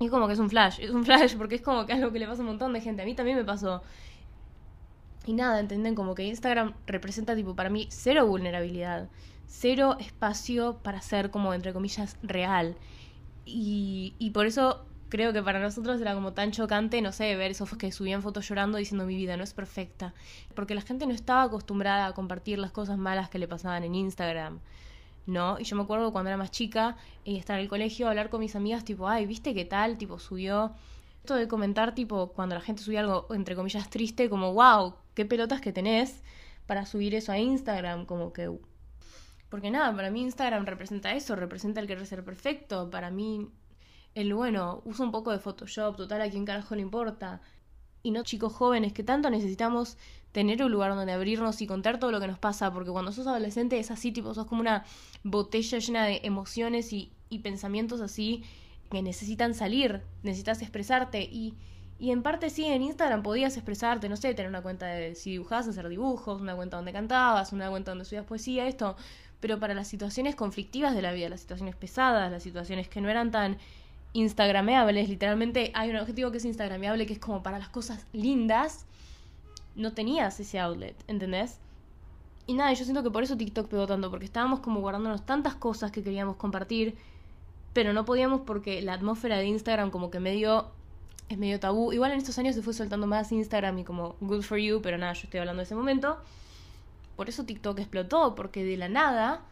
[0.00, 2.20] Y como que es un flash, es un flash porque es como que algo que
[2.20, 3.02] le pasa a un montón de gente.
[3.02, 3.82] A mí también me pasó.
[5.26, 5.96] Y nada, ¿entienden?
[5.96, 9.08] Como que Instagram representa, tipo, para mí, cero vulnerabilidad,
[9.46, 12.76] cero espacio para ser, como, entre comillas, real.
[13.44, 17.50] Y, y por eso creo que para nosotros era como tan chocante, no sé, ver
[17.50, 20.14] esos que subían fotos llorando diciendo mi vida no es perfecta.
[20.54, 23.94] Porque la gente no estaba acostumbrada a compartir las cosas malas que le pasaban en
[23.94, 24.60] Instagram.
[25.26, 25.58] ¿No?
[25.58, 28.40] Y yo me acuerdo cuando era más chica y estar en el colegio, hablar con
[28.40, 29.98] mis amigas, tipo, ay, ¿viste qué tal?
[29.98, 30.72] Tipo, subió.
[31.20, 35.26] Esto de comentar, tipo, cuando la gente subía algo, entre comillas, triste, como, wow, qué
[35.26, 36.22] pelotas que tenés
[36.66, 38.50] para subir eso a Instagram, como que...
[39.50, 43.50] Porque nada, para mí Instagram representa eso, representa el querer ser perfecto, para mí
[44.14, 47.40] el bueno, uso un poco de Photoshop, total a quién carajo le importa.
[48.02, 49.96] Y no chicos jóvenes que tanto necesitamos
[50.32, 53.26] tener un lugar donde abrirnos y contar todo lo que nos pasa, porque cuando sos
[53.26, 54.84] adolescente es así, tipo, sos como una
[55.24, 58.44] botella llena de emociones y, y pensamientos así
[58.90, 61.54] que necesitan salir, necesitas expresarte y
[61.98, 65.32] y en parte sí, en Instagram podías expresarte, no sé, tener una cuenta de si
[65.32, 68.96] dibujabas, hacer dibujos, una cuenta donde cantabas, una cuenta donde subías poesía, esto.
[69.40, 73.08] Pero para las situaciones conflictivas de la vida, las situaciones pesadas, las situaciones que no
[73.08, 73.58] eran tan
[74.12, 78.86] instagrameables, literalmente hay un objetivo que es instagrameable, que es como para las cosas lindas,
[79.76, 81.58] no tenías ese outlet, ¿entendés?
[82.46, 85.54] Y nada, yo siento que por eso TikTok pegó tanto, porque estábamos como guardándonos tantas
[85.54, 86.96] cosas que queríamos compartir,
[87.74, 90.70] pero no podíamos porque la atmósfera de Instagram como que medio
[91.28, 91.92] es medio tabú.
[91.92, 94.96] Igual en estos años se fue soltando más Instagram y como good for you, pero
[94.98, 96.18] nada, yo estoy hablando de ese momento.
[97.16, 99.42] Por eso TikTok explotó, porque de la nada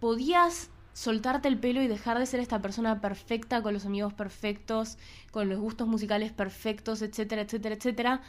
[0.00, 4.96] podías soltarte el pelo y dejar de ser esta persona perfecta, con los amigos perfectos,
[5.30, 8.22] con los gustos musicales perfectos, etcétera, etcétera, etcétera,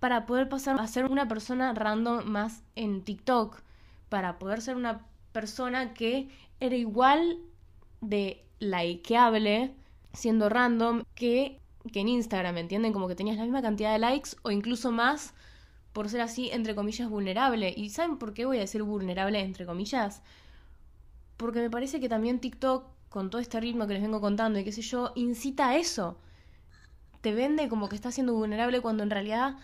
[0.00, 3.62] para poder pasar a ser una persona random más en TikTok,
[4.08, 7.38] para poder ser una persona que era igual
[8.00, 9.74] de likeable,
[10.12, 11.60] siendo random, que
[11.92, 12.92] que en Instagram, ¿entienden?
[12.92, 15.34] Como que tenías la misma cantidad de likes o incluso más
[15.92, 17.72] por ser así, entre comillas, vulnerable.
[17.76, 20.22] ¿Y saben por qué voy a decir vulnerable, entre comillas?
[21.36, 24.64] Porque me parece que también TikTok, con todo este ritmo que les vengo contando y
[24.64, 26.18] qué sé yo, incita a eso.
[27.20, 29.56] Te vende como que estás siendo vulnerable cuando en realidad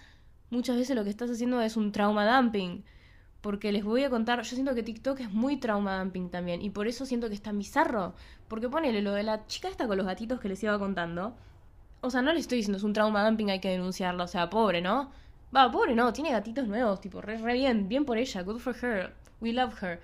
[0.50, 2.84] muchas veces lo que estás haciendo es un trauma dumping.
[3.40, 6.62] Porque les voy a contar, yo siento que TikTok es muy trauma dumping también.
[6.62, 8.14] Y por eso siento que está bizarro.
[8.48, 11.34] Porque ponele lo de la chica esta con los gatitos que les iba contando
[12.02, 14.24] o sea, no le estoy diciendo es un trauma dumping, hay que denunciarlo.
[14.24, 15.10] O sea, pobre, ¿no?
[15.54, 18.74] Va, pobre, no, tiene gatitos nuevos, tipo, re, re bien, bien por ella, good for
[18.82, 20.00] her, we love her.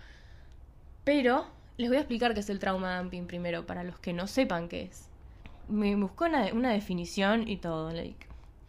[1.04, 1.46] Pero
[1.78, 4.68] les voy a explicar qué es el trauma dumping primero, para los que no sepan
[4.68, 5.08] qué es.
[5.68, 8.26] Me buscó una, definición y todo, like.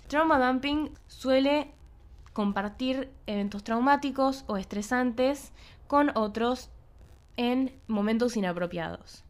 [0.08, 1.72] Trauma dumping suele
[2.32, 5.52] compartir eventos traumáticos o estresantes
[5.88, 6.70] con otros
[7.36, 9.26] en momentos inapropiados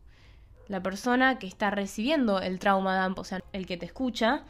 [0.69, 4.45] la persona que está recibiendo el trauma dump, o sea, el que te escucha,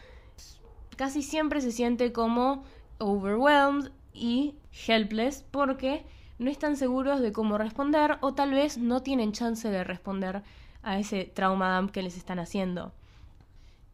[0.97, 2.65] casi siempre se siente como
[2.99, 6.05] overwhelmed y helpless porque
[6.39, 10.41] no están seguros de cómo responder o tal vez no tienen chance de responder
[10.81, 12.93] a ese trauma dump que les están haciendo.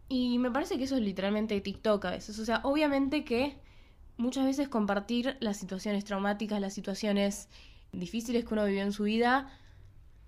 [0.08, 2.38] Y me parece que eso es literalmente TikTok a veces.
[2.38, 3.58] O sea, obviamente que
[4.18, 7.50] muchas veces compartir las situaciones traumáticas, las situaciones
[7.92, 9.50] difíciles que uno vivió en su vida,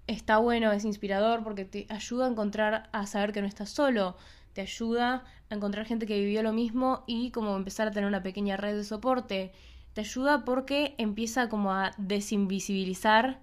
[0.08, 4.18] está bueno, es inspirador porque te ayuda a encontrar, a saber que no estás solo,
[4.54, 8.24] te ayuda a encontrar gente que vivió lo mismo y como empezar a tener una
[8.24, 9.52] pequeña red de soporte.
[9.98, 13.40] Te ayuda porque empieza como a desinvisibilizar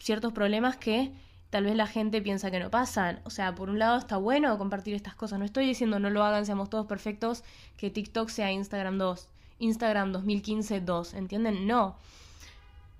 [0.00, 1.12] ciertos problemas que
[1.50, 3.20] tal vez la gente piensa que no pasan.
[3.24, 5.38] O sea, por un lado está bueno compartir estas cosas.
[5.38, 7.44] No estoy diciendo no lo hagan, seamos todos perfectos,
[7.76, 11.66] que TikTok sea Instagram 2, Instagram 2015 2, ¿entienden?
[11.66, 11.98] No.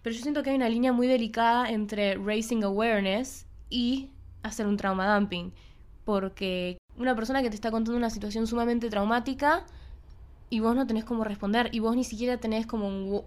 [0.02, 4.10] Pero yo siento que hay una línea muy delicada entre raising awareness y
[4.42, 5.50] hacer un trauma dumping.
[6.04, 9.64] Porque una persona que te está contando una situación sumamente traumática
[10.50, 13.22] y vos no tenés cómo responder y vos ni siquiera tenés como un,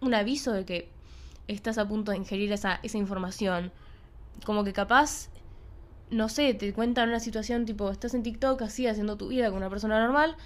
[0.00, 0.88] un aviso de que
[1.48, 3.72] estás a punto de ingerir esa, esa información.
[4.44, 5.28] Como que capaz,
[6.10, 9.58] no sé, te cuentan una situación tipo, estás en TikTok así haciendo tu vida con
[9.58, 10.36] una persona normal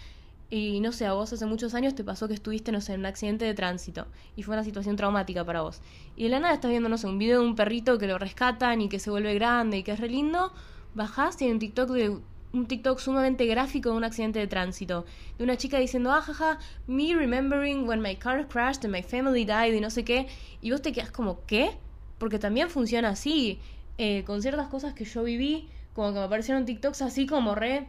[0.50, 3.00] y no sé, a vos hace muchos años te pasó que estuviste, no sé, en
[3.00, 4.06] un accidente de tránsito
[4.36, 5.80] y fue una situación traumática para vos.
[6.16, 8.18] Y de la nada estás viendo, no sé, un video de un perrito que lo
[8.18, 10.52] rescatan y que se vuelve grande y que es re lindo.
[10.94, 12.18] Bajás y hay un TikTok de
[12.54, 15.04] un TikTok sumamente gráfico de un accidente de tránsito.
[15.36, 19.44] De una chica diciendo, ah, jaja, me remembering when my car crashed and my family
[19.44, 20.28] died y no sé qué.
[20.62, 21.72] Y vos te quedas como, ¿qué?
[22.18, 23.58] Porque también funciona así.
[23.98, 27.88] Eh, con ciertas cosas que yo viví, como que me aparecieron TikToks así como re.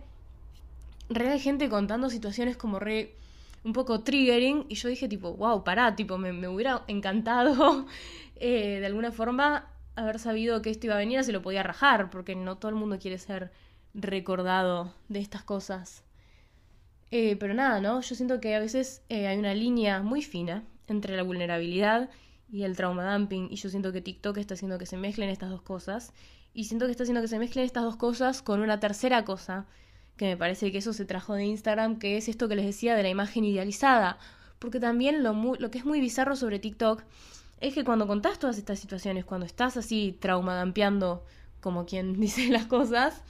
[1.10, 3.14] Re de gente contando situaciones como re.
[3.64, 4.66] Un poco triggering.
[4.68, 7.86] Y yo dije, tipo, wow, pará, tipo, me, hubiera encantado
[8.38, 12.10] eh, de alguna forma haber sabido que esto iba a venir, se lo podía rajar,
[12.10, 13.52] porque no todo el mundo quiere ser
[13.96, 16.04] recordado de estas cosas.
[17.12, 18.02] Eh, pero nada, ¿no?
[18.02, 22.10] Yo siento que a veces eh, hay una línea muy fina entre la vulnerabilidad
[22.52, 25.50] y el trauma dumping, y yo siento que TikTok está haciendo que se mezclen estas
[25.50, 26.14] dos cosas,
[26.54, 29.66] y siento que está haciendo que se mezclen estas dos cosas con una tercera cosa,
[30.18, 32.96] que me parece que eso se trajo de Instagram, que es esto que les decía
[32.96, 34.18] de la imagen idealizada,
[34.60, 37.04] porque también lo, lo que es muy bizarro sobre TikTok
[37.60, 41.26] es que cuando contás todas estas situaciones, cuando estás así traumadampeando,
[41.62, 43.22] como quien dice las cosas,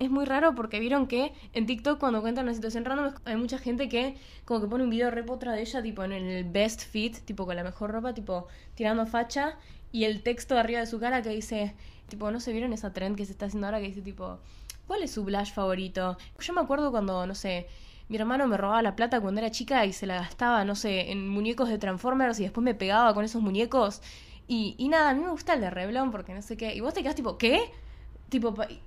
[0.00, 3.58] es muy raro porque vieron que en TikTok cuando cuentan una situación random hay mucha
[3.58, 7.18] gente que como que pone un video repotra de ella tipo en el best fit,
[7.24, 9.56] tipo con la mejor ropa, tipo tirando facha
[9.94, 11.72] y el texto arriba de su cara que dice,
[12.08, 14.40] tipo, no se vieron esa trend que se está haciendo ahora que dice tipo,
[14.88, 16.18] ¿cuál es su blush favorito?
[16.40, 17.68] Yo me acuerdo cuando, no sé,
[18.08, 21.12] mi hermano me robaba la plata cuando era chica y se la gastaba, no sé,
[21.12, 24.02] en muñecos de Transformers y después me pegaba con esos muñecos.
[24.48, 26.74] Y, y nada, a mí me gusta el de Revlon porque no sé qué.
[26.74, 27.70] Y vos te quedas tipo, ¿qué?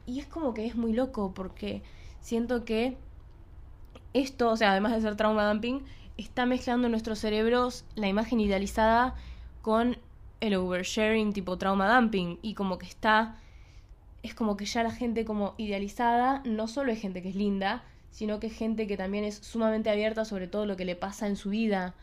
[0.05, 1.81] Y es como que es muy loco porque
[2.19, 2.97] siento que
[4.13, 5.83] esto, o sea, además de ser trauma dumping,
[6.17, 9.15] está mezclando en nuestros cerebros la imagen idealizada
[9.61, 9.97] con
[10.39, 13.37] el oversharing tipo trauma dumping y como que está
[14.23, 17.83] es como que ya la gente como idealizada no solo es gente que es linda,
[18.11, 21.27] sino que es gente que también es sumamente abierta sobre todo lo que le pasa
[21.27, 21.95] en su vida.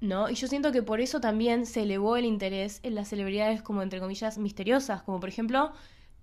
[0.00, 0.28] ¿No?
[0.28, 3.82] Y yo siento que por eso también se elevó el interés en las celebridades como
[3.82, 5.72] entre comillas misteriosas, como por ejemplo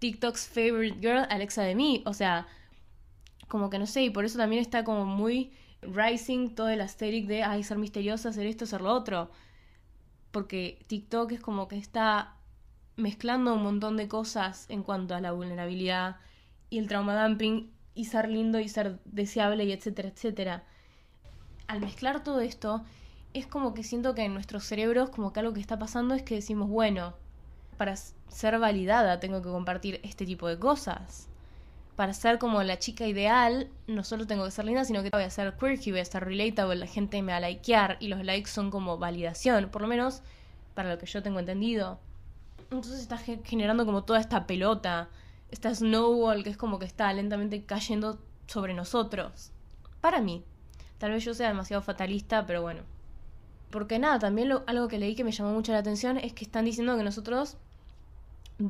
[0.02, 2.48] TikTok's favorite girl, Alexa de mí, o sea,
[3.48, 5.52] como que no sé, y por eso también está como muy
[5.84, 9.30] rising todo el aesthetic de, ay, ser misteriosa, hacer esto, hacer lo otro.
[10.32, 12.36] Porque TikTok es como que está
[12.96, 16.16] mezclando un montón de cosas en cuanto a la vulnerabilidad
[16.72, 20.64] y el trauma dumping y ser lindo y ser deseable y etcétera, etcétera.
[21.68, 22.84] Al mezclar todo esto,
[23.36, 26.24] es como que siento que en nuestros cerebros como que algo que está pasando es
[26.24, 27.14] que decimos, bueno,
[27.82, 31.28] para ser validada tengo que compartir este tipo de cosas.
[31.96, 35.24] Para ser como la chica ideal, no solo tengo que ser linda, sino que voy
[35.24, 38.24] a ser quirky, voy a ser relatable, la gente me va a likear y los
[38.24, 40.22] likes son como validación, por lo menos
[40.76, 42.00] para lo que yo tengo entendido.
[42.70, 45.10] Entonces está generando como toda esta pelota
[45.50, 49.50] esta snowball que es como que está lentamente cayendo sobre nosotros.
[50.02, 50.44] Para mí.
[51.00, 52.84] Tal vez yo sea demasiado fatalista, pero bueno.
[53.72, 56.66] Porque nada, también algo que leí que me llamó mucho la atención es que están
[56.66, 57.58] diciendo que nosotros,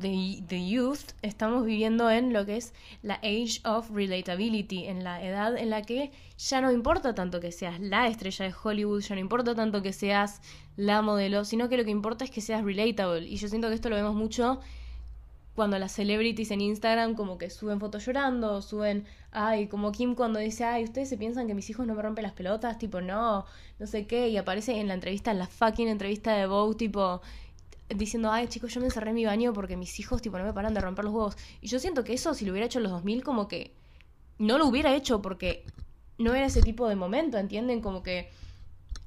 [0.00, 2.72] the, youth, estamos viviendo en lo que es
[3.02, 7.52] la age of relatability, en la edad en la que ya no importa tanto que
[7.52, 10.40] seas la estrella de Hollywood, ya no importa tanto que seas
[10.76, 13.26] la modelo, sino que lo que importa es que seas relatable.
[13.26, 14.60] Y yo siento que esto lo vemos mucho
[15.54, 20.38] cuando las celebrities en Instagram como que suben fotos llorando, suben, ay, como Kim cuando
[20.38, 23.44] dice, ay, ustedes se piensan que mis hijos no me rompen las pelotas, tipo, no,
[23.78, 27.20] no sé qué, y aparece en la entrevista, en la fucking entrevista de Vogue, tipo,
[27.94, 30.52] diciendo, ay, chicos, yo me encerré en mi baño porque mis hijos, tipo, no me
[30.52, 31.36] paran de romper los huevos.
[31.60, 33.72] Y yo siento que eso, si lo hubiera hecho en los 2000, como que
[34.38, 35.64] no lo hubiera hecho porque
[36.18, 37.80] no era ese tipo de momento, ¿entienden?
[37.80, 38.30] Como que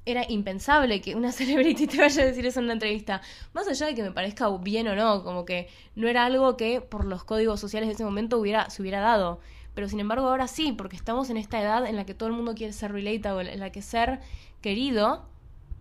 [0.06, 3.20] era impensable que una celebrity te vaya a decir eso en una entrevista.
[3.52, 6.80] Más allá de que me parezca bien o no, como que no era algo que
[6.80, 9.40] por los códigos sociales de ese momento hubiera, se hubiera dado.
[9.74, 12.34] Pero sin embargo ahora sí, porque estamos en esta edad en la que todo el
[12.34, 14.20] mundo quiere ser relatable, en la que ser
[14.62, 15.26] querido,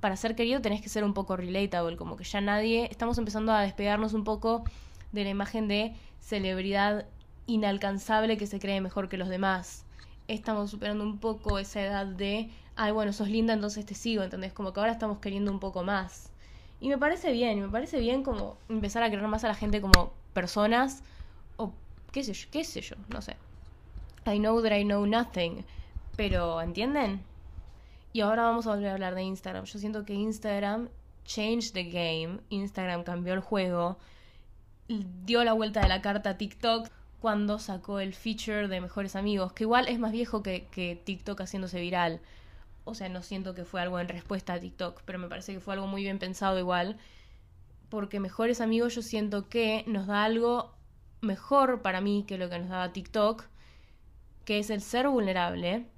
[0.05, 3.51] para ser querido tenés que ser un poco relatable, como que ya nadie, estamos empezando
[3.51, 4.63] a despegarnos un poco
[5.11, 7.07] de la imagen de celebridad
[7.47, 9.83] inalcanzable que se cree mejor que los demás.
[10.27, 14.53] Estamos superando un poco esa edad de ay, bueno, sos linda, entonces te sigo, ¿entendés?
[14.53, 16.29] Como que ahora estamos queriendo un poco más.
[16.79, 19.81] Y me parece bien, me parece bien como empezar a querer más a la gente
[19.81, 21.01] como personas,
[21.57, 21.73] o
[22.11, 23.37] qué sé yo, qué sé yo, no sé.
[24.27, 25.65] I know that I know nothing,
[26.15, 27.23] pero ¿entienden?
[28.15, 29.65] Y ahora vamos a volver a hablar de Instagram.
[29.65, 30.87] Yo siento que Instagram
[31.25, 33.97] changed the game, Instagram cambió el juego,
[34.87, 36.87] dio la vuelta de la carta a TikTok
[37.19, 41.41] cuando sacó el feature de mejores amigos, que igual es más viejo que, que TikTok
[41.41, 42.21] haciéndose viral.
[42.85, 45.59] O sea, no siento que fue algo en respuesta a TikTok, pero me parece que
[45.59, 46.95] fue algo muy bien pensado igual,
[47.89, 50.73] porque mejores amigos yo siento que nos da algo
[51.19, 53.43] mejor para mí que lo que nos daba TikTok,
[54.45, 55.89] que es el ser vulnerable,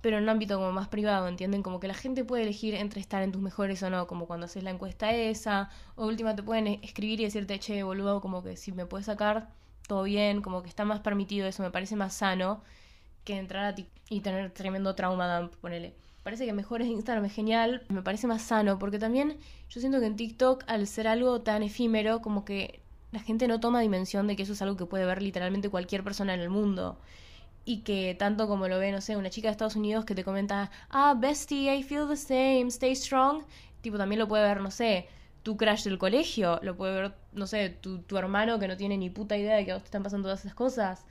[0.00, 1.62] pero en un ámbito como más privado, ¿entienden?
[1.62, 4.46] Como que la gente puede elegir entre estar en tus mejores o no, como cuando
[4.46, 8.56] haces la encuesta esa, o última te pueden escribir y decirte, che, boludo, como que
[8.56, 9.50] si me puedes sacar
[9.86, 12.62] todo bien, como que está más permitido eso, me parece más sano
[13.24, 15.94] que entrar a TikTok y tener tremendo trauma dump, ponele.
[16.22, 19.38] Parece que mejor es Instagram, es genial, me parece más sano, porque también
[19.68, 22.80] yo siento que en TikTok, al ser algo tan efímero, como que
[23.12, 26.04] la gente no toma dimensión de que eso es algo que puede ver literalmente cualquier
[26.04, 27.00] persona en el mundo.
[27.64, 30.24] Y que tanto como lo ve, no sé, una chica de Estados Unidos que te
[30.24, 33.44] comenta, ah, bestie, I feel the same, stay strong,
[33.80, 35.08] tipo también lo puede ver, no sé,
[35.42, 38.96] tu crush del colegio, lo puede ver, no sé, tu, tu hermano que no tiene
[38.96, 41.04] ni puta idea de que a te están pasando todas esas cosas.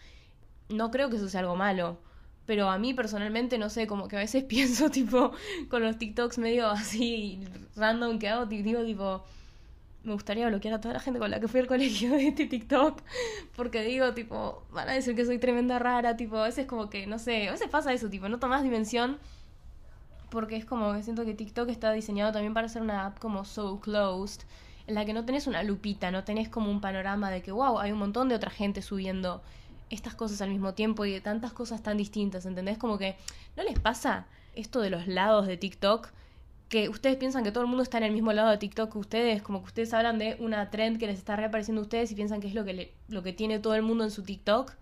[0.69, 1.99] No creo que eso sea algo malo.
[2.45, 5.31] Pero a mí personalmente, no sé, como que a veces pienso, tipo,
[5.69, 7.41] con los TikToks medio así
[7.75, 9.23] random que hago, digo, tipo,
[10.03, 12.45] me gustaría bloquear a toda la gente con la que fui al colegio de este
[12.45, 13.01] TikTok.
[13.55, 17.07] Porque digo, tipo, van a decir que soy tremenda rara, tipo, a veces como que,
[17.07, 19.17] no sé, a veces pasa eso, tipo, no tomas dimensión.
[20.29, 23.45] Porque es como que siento que TikTok está diseñado también para ser una app como
[23.45, 24.41] so closed,
[24.87, 27.79] en la que no tenés una lupita, no tenés como un panorama de que, wow,
[27.79, 29.41] hay un montón de otra gente subiendo
[29.89, 32.77] estas cosas al mismo tiempo y de tantas cosas tan distintas, ¿entendés?
[32.77, 33.17] Como que,
[33.57, 36.09] ¿no les pasa esto de los lados de TikTok?
[36.69, 38.97] Que ustedes piensan que todo el mundo está en el mismo lado de TikTok que
[38.99, 42.15] ustedes, como que ustedes hablan de una trend que les está reapareciendo a ustedes y
[42.15, 44.73] piensan que es lo que, lo que tiene todo el mundo en su TikTok.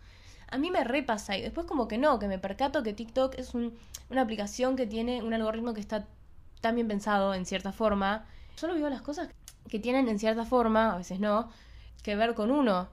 [0.50, 3.54] A mí me repasa y después como que no, que me percato que TikTok es
[3.54, 6.06] una aplicación que tiene un algoritmo que está
[6.62, 8.26] tan bien pensado en cierta forma.
[8.56, 9.30] Solo veo las cosas
[9.70, 11.50] que tienen en cierta forma, a veces no,
[12.04, 12.90] que ver con uno.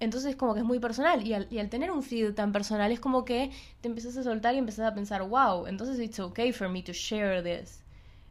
[0.00, 2.90] Entonces como que es muy personal y al, y al, tener un feed tan personal
[2.90, 6.52] es como que te empezás a soltar y empezás a pensar, wow, entonces it's okay
[6.52, 7.83] for me to share this.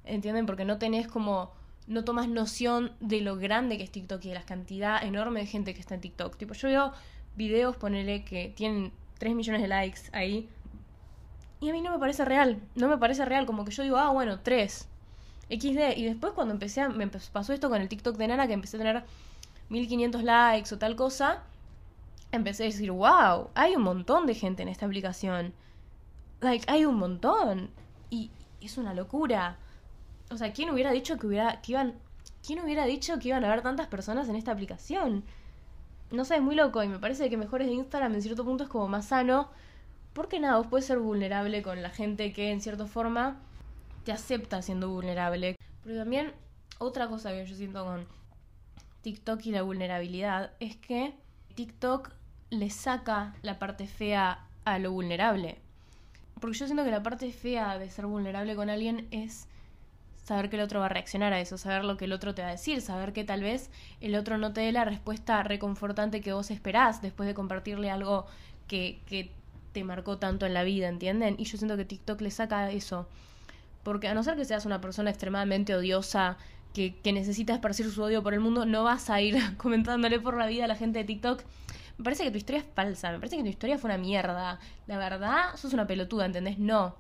[0.06, 0.45] ¿Entienden?
[0.45, 1.51] Porque no tenés como,
[1.88, 5.45] no tomas noción de lo grande que es TikTok y de la cantidad enorme de
[5.45, 6.38] gente que está en TikTok.
[6.38, 6.93] Tipo, yo veo
[7.36, 10.49] videos, ponele, que tienen 3 millones de likes ahí
[11.64, 13.95] y a mí no me parece real, no me parece real, como que yo digo,
[13.95, 14.86] ah, bueno, 3.
[15.49, 15.95] XD.
[15.95, 18.76] Y después cuando empecé a, me pasó esto con el TikTok de Nana, que empecé
[18.76, 19.04] a tener
[19.70, 21.43] 1500 likes o tal cosa,
[22.34, 25.54] empecé a decir, wow, hay un montón de gente en esta aplicación.
[26.41, 27.70] Like, hay un montón.
[28.10, 28.30] Y
[28.60, 29.58] es una locura.
[30.34, 31.93] O sea, ¿quién hubiera dicho que hubiera, iban,
[32.45, 35.23] quién hubiera dicho que iban a haber tantas personas en esta aplicación?
[36.09, 38.63] No sé, es muy loco y me parece que mejores de Instagram en cierto punto
[38.63, 39.49] es como más sano.
[40.13, 43.38] Porque nada, vos puedes ser vulnerable con la gente que en cierta forma
[44.05, 45.55] te acepta siendo vulnerable.
[45.84, 46.34] Pero también
[46.79, 48.07] otra cosa que yo siento con
[49.03, 51.13] TikTok y la vulnerabilidad es que
[51.53, 52.09] TikTok
[52.49, 55.59] le saca la parte fea a lo vulnerable.
[56.39, 59.47] Porque yo siento que la parte fea de ser vulnerable con alguien es
[60.24, 62.41] saber que el otro va a reaccionar a eso, saber lo que el otro te
[62.41, 63.69] va a decir, saber que tal vez
[64.01, 68.26] el otro no te dé la respuesta reconfortante que vos esperás después de compartirle algo
[68.67, 69.32] que, que
[69.74, 71.36] te marcó tanto en la vida, ¿entienden?
[71.38, 73.07] Y yo siento que TikTok le saca eso.
[73.84, 76.38] Porque a no ser que seas una persona extremadamente odiosa,
[76.74, 80.38] que, que necesita esparcir su odio por el mundo, no vas a ir comentándole por
[80.38, 81.43] la vida a la gente de TikTok
[81.97, 84.59] me parece que tu historia es falsa, me parece que tu historia fue una mierda.
[84.88, 86.57] La verdad, sos una pelotuda, ¿entendés?
[86.57, 86.95] No.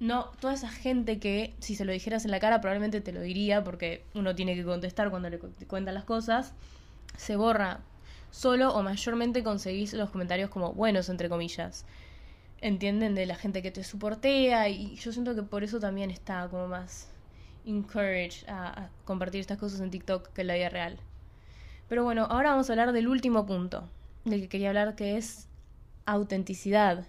[0.00, 3.20] No, toda esa gente que si se lo dijeras en la cara probablemente te lo
[3.20, 6.54] diría porque uno tiene que contestar cuando le cuentan las cosas,
[7.16, 7.80] se borra.
[8.30, 11.84] Solo o mayormente conseguís los comentarios como buenos, entre comillas.
[12.62, 16.48] Entienden de la gente que te soportea y yo siento que por eso también está
[16.48, 17.08] como más
[17.66, 20.98] encouraged a, a compartir estas cosas en TikTok que en la vida real.
[21.88, 23.88] Pero bueno, ahora vamos a hablar del último punto,
[24.24, 25.48] del que quería hablar, que es
[26.06, 27.04] autenticidad.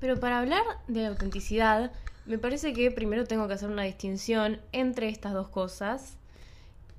[0.00, 1.92] Pero para hablar de autenticidad,
[2.26, 6.16] me parece que primero tengo que hacer una distinción entre estas dos cosas,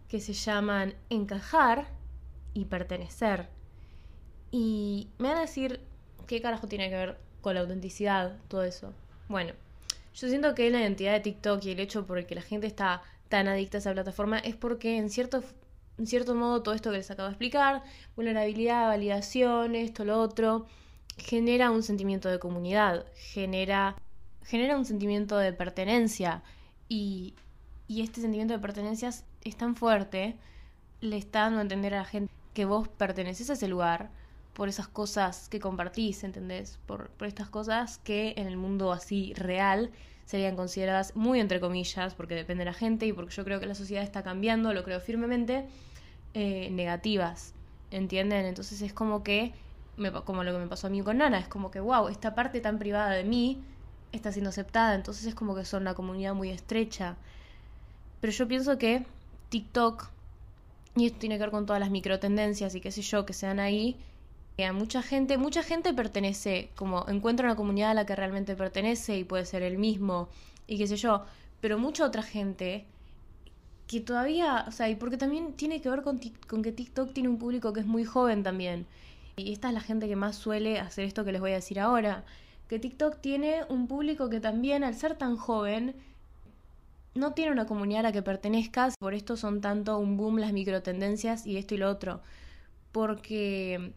[0.07, 1.87] que se llaman encajar
[2.53, 3.49] y pertenecer.
[4.51, 5.81] Y me van a decir
[6.25, 8.93] qué carajo tiene que ver con la autenticidad, todo eso.
[9.27, 9.53] Bueno,
[10.15, 12.67] yo siento que la identidad de TikTok y el hecho por el que la gente
[12.67, 15.43] está tan adicta a esa plataforma es porque en cierto
[15.97, 17.83] en cierto modo, todo esto que les acabo de explicar,
[18.15, 20.67] vulnerabilidad, validación, esto, lo otro,
[21.18, 23.95] genera un sentimiento de comunidad, genera,
[24.43, 26.43] genera un sentimiento de pertenencia
[26.89, 27.34] y,
[27.88, 29.09] y este sentimiento de pertenencia
[29.43, 30.36] es tan fuerte,
[31.01, 34.09] le está dando a entender a la gente que vos perteneces a ese lugar
[34.53, 36.80] por esas cosas que compartís, ¿entendés?
[36.88, 39.91] Por, por estas cosas que en el mundo así real
[40.26, 43.65] serían consideradas muy entre comillas, porque depende de la gente y porque yo creo que
[43.65, 45.65] la sociedad está cambiando, lo creo firmemente,
[46.34, 47.53] eh, negativas,
[47.91, 48.45] ¿entienden?
[48.45, 49.53] Entonces es como que,
[49.97, 52.35] me, como lo que me pasó a mí con Nana, es como que, wow, esta
[52.35, 53.61] parte tan privada de mí
[54.11, 57.17] está siendo aceptada, entonces es como que son una comunidad muy estrecha.
[58.21, 59.05] Pero yo pienso que
[59.49, 60.09] TikTok,
[60.95, 63.59] y esto tiene que ver con todas las microtendencias y qué sé yo, que sean
[63.59, 63.97] ahí,
[64.55, 68.55] que a mucha gente, mucha gente pertenece, como encuentra una comunidad a la que realmente
[68.55, 70.29] pertenece y puede ser el mismo,
[70.67, 71.25] y qué sé yo,
[71.61, 72.85] pero mucha otra gente
[73.87, 77.29] que todavía, o sea, y porque también tiene que ver con, con, que TikTok tiene
[77.29, 78.85] un público que es muy joven también.
[79.38, 81.79] Y esta es la gente que más suele hacer esto que les voy a decir
[81.79, 82.25] ahora.
[82.67, 85.95] Que TikTok tiene un público que también, al ser tan joven,
[87.13, 88.95] no tiene una comunidad a la que pertenezcas.
[88.99, 92.21] Por esto son tanto un boom las microtendencias y esto y lo otro.
[92.91, 93.93] Porque,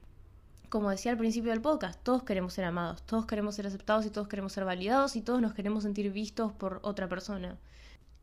[0.69, 4.11] como decía al principio del podcast, todos queremos ser amados, todos queremos ser aceptados y
[4.11, 7.57] todos queremos ser validados y todos nos queremos sentir vistos por otra persona.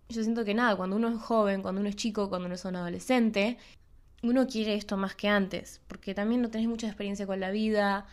[0.09, 2.63] Yo siento que nada, cuando uno es joven, cuando uno es chico, cuando uno es
[2.63, 3.57] un adolescente,
[4.24, 8.05] uno quiere esto más que antes, porque también no tenés mucha experiencia con la vida,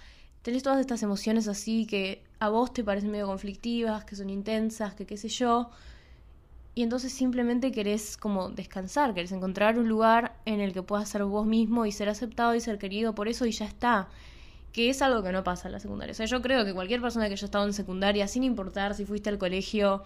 [0.42, 4.94] tenés todas estas emociones así que a vos te parecen medio conflictivas, que son intensas,
[4.94, 5.70] que qué sé yo,
[6.74, 11.24] y entonces simplemente querés como descansar, querés encontrar un lugar en el que puedas ser
[11.24, 14.08] vos mismo y ser aceptado y ser querido por eso y ya está.
[14.72, 16.10] Que es algo que no pasa en la secundaria.
[16.10, 19.04] O sea, yo creo que cualquier persona que haya estado en secundaria, sin importar si
[19.04, 20.02] fuiste al colegio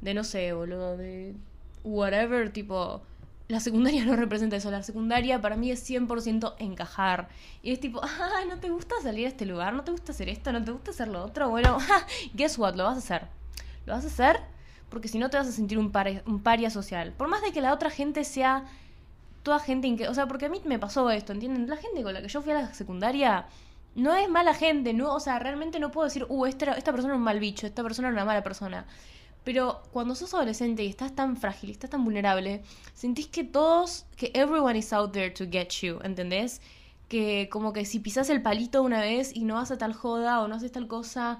[0.00, 1.36] de no sé, boludo, de
[1.84, 3.00] whatever, tipo,
[3.48, 4.70] la secundaria no representa eso.
[4.70, 7.28] La secundaria para mí es 100% encajar.
[7.62, 9.72] Y es tipo, ah, ¿no te gusta salir a este lugar?
[9.72, 10.52] ¿No te gusta hacer esto?
[10.52, 11.48] ¿No te gusta hacer lo otro?
[11.48, 11.78] Bueno,
[12.34, 13.28] guess what, lo vas a hacer.
[13.86, 14.40] Lo vas a hacer
[14.90, 15.92] porque si no te vas a sentir un,
[16.26, 17.12] un paria social.
[17.12, 18.64] Por más de que la otra gente sea
[19.42, 20.08] toda gente...
[20.08, 21.68] O sea, porque a mí me pasó esto, ¿entienden?
[21.68, 23.46] La gente con la que yo fui a la secundaria
[23.94, 25.14] no es mala gente, ¿no?
[25.14, 27.82] O sea, realmente no puedo decir, uh, esta, esta persona es un mal bicho, esta
[27.82, 28.86] persona es una mala persona.
[29.48, 32.60] Pero cuando sos adolescente y estás tan frágil, estás tan vulnerable,
[32.92, 36.60] sentís que todos, que everyone is out there to get you, ¿entendés?
[37.08, 40.48] Que como que si pisas el palito una vez y no haces tal joda o
[40.48, 41.38] no haces tal cosa,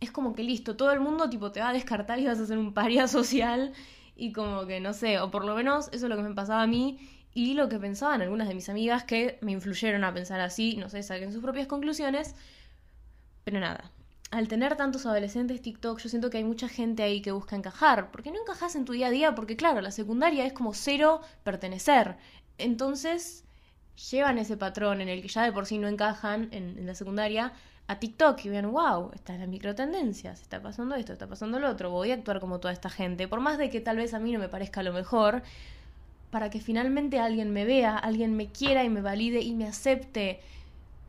[0.00, 2.46] es como que listo, todo el mundo tipo te va a descartar y vas a
[2.46, 3.72] ser un paria social
[4.16, 6.62] y como que no sé, o por lo menos eso es lo que me pasaba
[6.62, 6.98] a mí
[7.34, 10.88] y lo que pensaban algunas de mis amigas que me influyeron a pensar así, no
[10.88, 12.34] sé, saquen sus propias conclusiones,
[13.44, 13.92] pero nada,
[14.30, 18.10] al tener tantos adolescentes TikTok, yo siento que hay mucha gente ahí que busca encajar.
[18.10, 19.34] porque no encajas en tu día a día?
[19.34, 22.16] Porque claro, la secundaria es como cero pertenecer.
[22.58, 23.44] Entonces
[24.10, 27.52] llevan ese patrón en el que ya de por sí no encajan en, la secundaria
[27.88, 31.60] a TikTok y vean, wow, esta es la microtendencia, se está pasando esto, está pasando
[31.60, 34.12] lo otro, voy a actuar como toda esta gente, por más de que tal vez
[34.12, 35.42] a mí no me parezca lo mejor,
[36.30, 40.40] para que finalmente alguien me vea, alguien me quiera y me valide y me acepte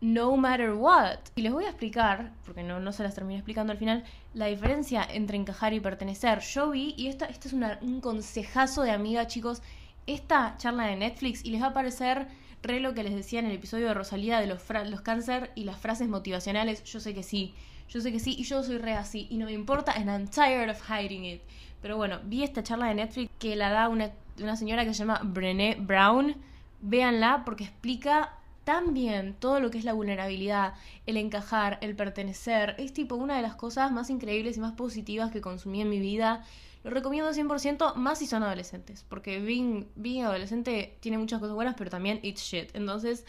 [0.01, 1.19] no matter what.
[1.35, 4.45] Y les voy a explicar, porque no, no se las terminé explicando al final, la
[4.45, 6.39] diferencia entre encajar y pertenecer.
[6.39, 9.61] Yo vi, y esta, este es un consejazo de amiga, chicos,
[10.05, 12.27] esta charla de Netflix y les va a parecer
[12.63, 15.63] re lo que les decía en el episodio de Rosalía de los, los cáncer y
[15.63, 16.83] las frases motivacionales.
[16.83, 17.53] Yo sé que sí,
[17.89, 20.27] yo sé que sí, y yo soy re así, y no me importa, and I'm
[20.27, 21.41] tired of hiding it.
[21.81, 24.99] Pero bueno, vi esta charla de Netflix que la da una, una señora que se
[24.99, 26.35] llama Brené Brown.
[26.81, 28.33] Véanla porque explica
[28.68, 30.74] también todo lo que es la vulnerabilidad,
[31.05, 35.32] el encajar, el pertenecer, es tipo una de las cosas más increíbles y más positivas
[35.32, 36.43] que consumí en mi vida.
[36.84, 41.76] Lo recomiendo 100%, más si son adolescentes, porque being, being adolescente tiene muchas cosas buenas,
[41.78, 42.76] pero también it's shit.
[42.76, 43.24] Entonces,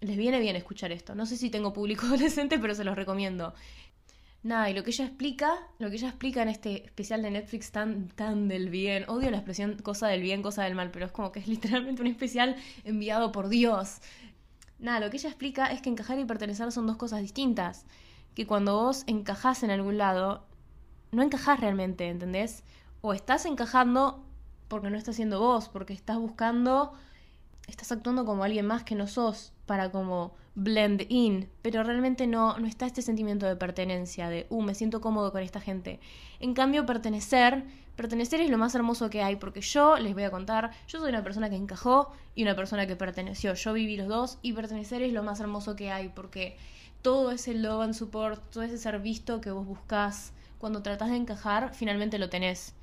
[0.00, 1.14] les viene bien escuchar esto.
[1.14, 3.52] No sé si tengo público adolescente, pero se los recomiendo.
[4.44, 7.70] Nada, y lo que ella explica, lo que ella explica en este especial de Netflix
[7.70, 11.12] tan, tan del bien, odio la expresión cosa del bien, cosa del mal, pero es
[11.12, 14.00] como que es literalmente un especial enviado por Dios.
[14.84, 17.86] Nada, lo que ella explica es que encajar y pertenecer son dos cosas distintas.
[18.34, 20.44] Que cuando vos encajás en algún lado,
[21.10, 22.64] no encajás realmente, ¿entendés?
[23.00, 24.22] O estás encajando
[24.68, 26.92] porque no estás siendo vos, porque estás buscando,
[27.66, 32.58] estás actuando como alguien más que no sos, para como blend in, pero realmente no,
[32.58, 35.98] no está este sentimiento de pertenencia, de, uh, me siento cómodo con esta gente.
[36.40, 37.64] En cambio, pertenecer,
[37.96, 41.08] pertenecer es lo más hermoso que hay, porque yo les voy a contar, yo soy
[41.10, 45.02] una persona que encajó y una persona que perteneció, yo viví los dos y pertenecer
[45.02, 46.56] es lo más hermoso que hay, porque
[47.02, 51.16] todo ese love and support, todo ese ser visto que vos buscás cuando tratás de
[51.16, 52.74] encajar, finalmente lo tenés.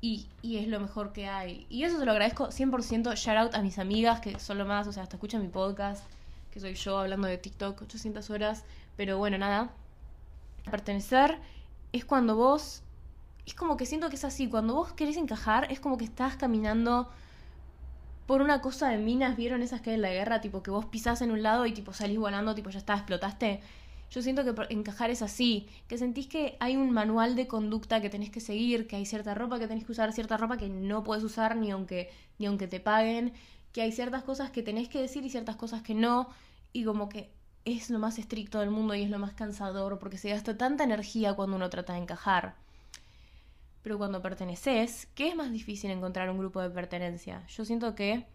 [0.00, 1.66] Y, y, es lo mejor que hay.
[1.68, 3.16] Y eso se lo agradezco 100%.
[3.16, 6.04] Shout out a mis amigas que son lo más, o sea, hasta escuchan mi podcast
[6.52, 8.64] que soy yo hablando de TikTok 800 horas,
[8.96, 9.70] pero bueno, nada.
[10.70, 11.38] Pertenecer
[11.92, 12.82] es cuando vos,
[13.48, 16.36] es como que siento que es así, cuando vos querés encajar es como que estás
[16.36, 17.08] caminando
[18.26, 20.42] por una cosa de minas, ¿vieron esas que hay en la guerra?
[20.42, 23.62] Tipo que vos pisás en un lado y tipo salís volando, tipo ya está, explotaste.
[24.10, 28.10] Yo siento que encajar es así, que sentís que hay un manual de conducta que
[28.10, 31.02] tenés que seguir, que hay cierta ropa que tenés que usar, cierta ropa que no
[31.02, 33.32] puedes usar ni aunque, ni aunque te paguen,
[33.72, 36.28] que hay ciertas cosas que tenés que decir y ciertas cosas que no,
[36.74, 37.30] y como que
[37.64, 40.84] es lo más estricto del mundo y es lo más cansador porque se gasta tanta
[40.84, 42.67] energía cuando uno trata de encajar.
[43.82, 47.46] Pero cuando perteneces, ¿qué es más difícil encontrar un grupo de pertenencia?
[47.48, 48.26] Yo siento que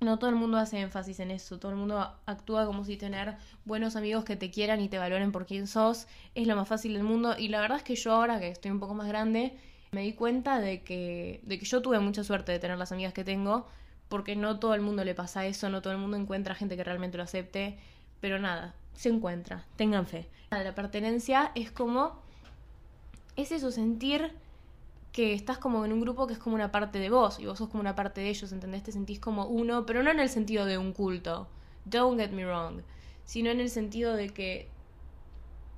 [0.00, 3.36] no todo el mundo hace énfasis en eso, todo el mundo actúa como si tener
[3.64, 6.94] buenos amigos que te quieran y te valoren por quién sos es lo más fácil
[6.94, 9.56] del mundo y la verdad es que yo ahora que estoy un poco más grande
[9.92, 13.12] me di cuenta de que, de que yo tuve mucha suerte de tener las amigas
[13.12, 13.68] que tengo
[14.08, 16.84] porque no todo el mundo le pasa eso, no todo el mundo encuentra gente que
[16.84, 17.78] realmente lo acepte,
[18.20, 20.28] pero nada, se encuentra, tengan fe.
[20.50, 22.20] La pertenencia es como,
[23.36, 24.32] es eso, sentir
[25.12, 27.58] que estás como en un grupo que es como una parte de vos y vos
[27.58, 28.82] sos como una parte de ellos, ¿entendés?
[28.82, 31.48] Te sentís como uno, pero no en el sentido de un culto,
[31.84, 32.80] don't get me wrong,
[33.24, 34.68] sino en el sentido de que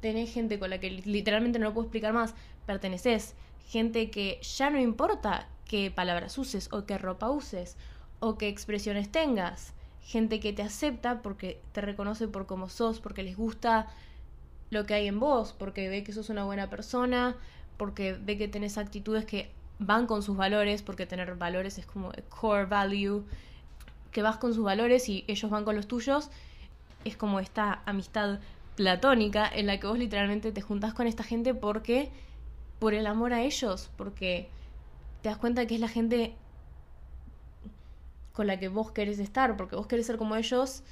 [0.00, 2.34] tenés gente con la que literalmente no lo puedo explicar más,
[2.66, 3.34] perteneces,
[3.66, 7.76] gente que ya no importa qué palabras uses o qué ropa uses
[8.20, 13.22] o qué expresiones tengas, gente que te acepta porque te reconoce por cómo sos, porque
[13.22, 13.88] les gusta
[14.70, 17.36] lo que hay en vos, porque ve que sos una buena persona,
[17.76, 22.12] porque ve que tenés actitudes que van con sus valores, porque tener valores es como
[22.28, 23.24] core value,
[24.12, 26.30] que vas con sus valores y ellos van con los tuyos,
[27.04, 28.38] es como esta amistad
[28.76, 32.10] platónica en la que vos literalmente te juntás con esta gente porque
[32.78, 34.48] por el amor a ellos, porque
[35.22, 36.34] te das cuenta que es la gente
[38.32, 40.82] con la que vos querés estar, porque vos querés ser como ellos,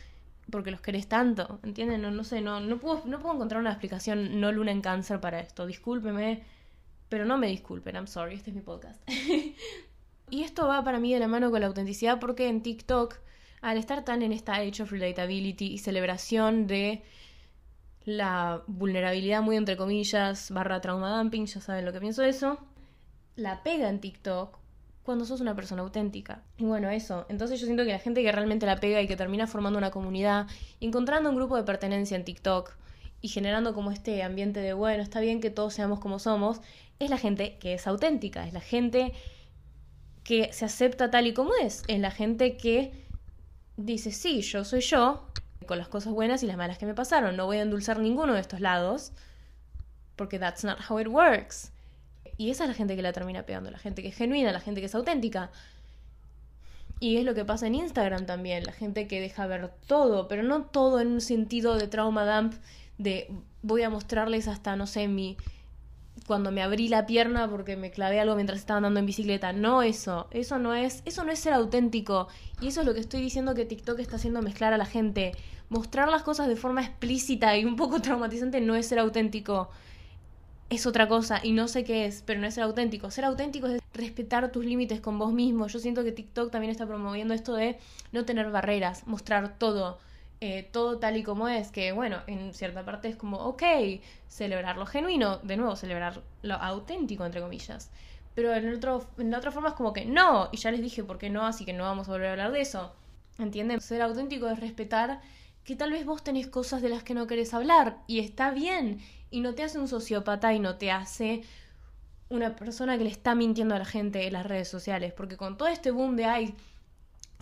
[0.51, 2.03] porque los querés tanto, ¿entienden?
[2.03, 5.21] No, no sé, no, no, puedo, no puedo encontrar una explicación no luna en cáncer
[5.21, 6.43] para esto, discúlpeme,
[7.13, 8.99] pero no me disculpen, I'm sorry, este es mi podcast.
[10.31, 13.17] y esto va para mí de la mano con la autenticidad porque en TikTok,
[13.61, 17.03] al estar tan en esta age of relatability y celebración de
[18.07, 22.59] la vulnerabilidad muy entre comillas, barra trauma dumping, ya saben lo que pienso de eso,
[23.37, 24.57] la pega en TikTok
[25.03, 26.43] cuando sos una persona auténtica.
[26.57, 27.27] Y bueno, eso.
[27.29, 29.91] Entonces yo siento que la gente que realmente la pega y que termina formando una
[29.91, 30.47] comunidad,
[30.81, 32.73] encontrando un grupo de pertenencia en TikTok
[33.21, 36.63] y generando como este ambiente de, bueno, está bien que todos seamos como somos,
[37.05, 39.13] es la gente que es auténtica, es la gente
[40.25, 42.93] que se acepta tal y como es, es la gente que
[43.77, 45.27] dice, sí, yo soy yo,
[45.67, 47.37] con las cosas buenas y las malas que me pasaron.
[47.37, 49.13] No voy a endulzar ninguno de estos lados,
[50.17, 51.73] porque that's not how it works.
[52.37, 54.61] Y esa es la gente que la termina pegando, la gente que es genuina, la
[54.61, 55.51] gente que es auténtica.
[57.01, 60.43] Y es lo que pasa en Instagram también, la gente que deja ver todo, pero
[60.43, 62.55] no todo en un sentido de trauma dump,
[62.99, 63.29] de
[63.63, 65.37] voy a mostrarles hasta, no sé, mi
[66.25, 69.53] cuando me abrí la pierna porque me clavé algo mientras estaba andando en bicicleta.
[69.53, 72.29] No eso, eso no es, eso no es ser auténtico.
[72.61, 75.33] Y eso es lo que estoy diciendo que TikTok está haciendo mezclar a la gente.
[75.69, 79.71] Mostrar las cosas de forma explícita y un poco traumatizante no es ser auténtico.
[80.71, 83.11] Es otra cosa y no sé qué es, pero no es ser auténtico.
[83.11, 85.67] Ser auténtico es respetar tus límites con vos mismo.
[85.67, 87.79] Yo siento que TikTok también está promoviendo esto de
[88.13, 89.99] no tener barreras, mostrar todo
[90.45, 93.63] eh, todo tal y como es, que bueno, en cierta parte es como, ok,
[94.27, 97.93] celebrar lo genuino, de nuevo, celebrar lo auténtico, entre comillas.
[98.35, 101.05] Pero en, otro, en la otra forma es como que no, y ya les dije
[101.05, 102.93] por qué no, así que no vamos a volver a hablar de eso.
[103.39, 103.81] ¿Entienden?
[103.81, 105.21] Ser auténtico es respetar
[105.63, 108.99] que tal vez vos tenés cosas de las que no querés hablar, y está bien,
[109.31, 111.43] y no te hace un sociópata y no te hace
[112.31, 115.57] una persona que le está mintiendo a la gente en las redes sociales, porque con
[115.57, 116.57] todo este boom de ay,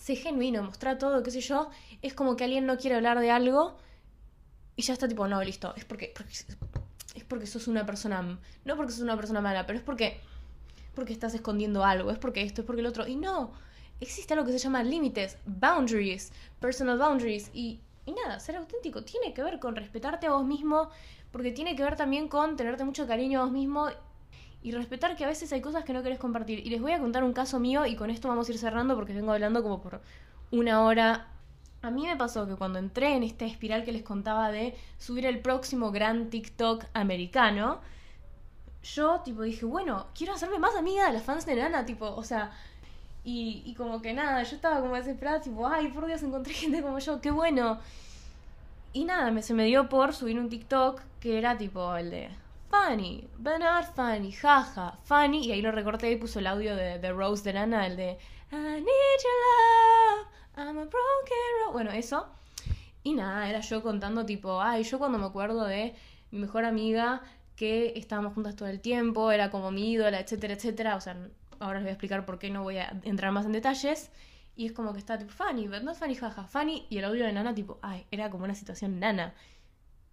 [0.01, 1.69] sé genuino, mostrar todo, qué sé yo,
[2.01, 3.77] es como que alguien no quiere hablar de algo
[4.75, 6.15] y ya está tipo, no, listo, es porque,
[7.15, 10.19] es porque sos una persona, no porque sos una persona mala, pero es porque,
[10.95, 13.53] porque estás escondiendo algo, es porque esto, es porque el otro, y no,
[14.01, 19.35] existe algo que se llama límites, boundaries, personal boundaries, y, y nada, ser auténtico tiene
[19.35, 20.89] que ver con respetarte a vos mismo,
[21.31, 23.91] porque tiene que ver también con tenerte mucho cariño a vos mismo
[24.63, 26.65] y respetar que a veces hay cosas que no querés compartir.
[26.67, 28.95] Y les voy a contar un caso mío y con esto vamos a ir cerrando
[28.95, 30.01] porque vengo hablando como por
[30.51, 31.29] una hora.
[31.83, 35.25] A mí me pasó que cuando entré en esta espiral que les contaba de subir
[35.25, 37.81] el próximo gran TikTok americano,
[38.83, 42.23] yo tipo dije, bueno, quiero hacerme más amiga de las fans de Nana, tipo, o
[42.23, 42.53] sea,
[43.25, 46.83] y, y como que nada, yo estaba como desesperada, tipo, ay, por Dios, encontré gente
[46.83, 47.79] como yo, qué bueno.
[48.93, 52.31] Y nada, me, se me dio por subir un TikTok que era tipo el de
[52.71, 55.47] funny, but not funny, jaja, funny.
[55.47, 58.19] Y ahí lo recorté y puso el audio de, de Rose de Nana, el de
[58.53, 60.93] I need your love, I'm a broken
[61.65, 61.73] road.
[61.73, 62.27] Bueno, eso.
[63.03, 65.95] Y nada, era yo contando tipo, ay, yo cuando me acuerdo de
[66.31, 67.23] mi mejor amiga
[67.57, 70.97] que estábamos juntas todo el tiempo, era como mi ídola, etcétera, etcétera.
[70.97, 71.17] O sea,
[71.59, 74.11] ahora les voy a explicar por qué no voy a entrar más en detalles.
[74.57, 76.87] Y es como que está tipo, funny, but not funny, jaja, funny.
[76.91, 79.35] Y el audio de Nana, tipo, ay, era como una situación nana.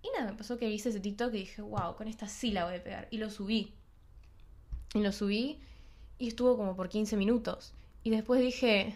[0.01, 2.65] Y nada, me pasó que hice ese TikTok y dije, wow, con esta sí la
[2.65, 3.07] voy a pegar.
[3.11, 3.73] Y lo subí.
[4.93, 5.59] Y lo subí
[6.19, 7.73] y estuvo como por 15 minutos.
[8.03, 8.95] Y después dije,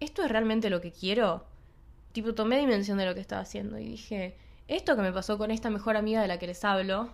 [0.00, 1.44] ¿esto es realmente lo que quiero?
[2.12, 4.36] Tipo, tomé dimensión de lo que estaba haciendo y dije,
[4.68, 7.10] esto que me pasó con esta mejor amiga de la que les hablo,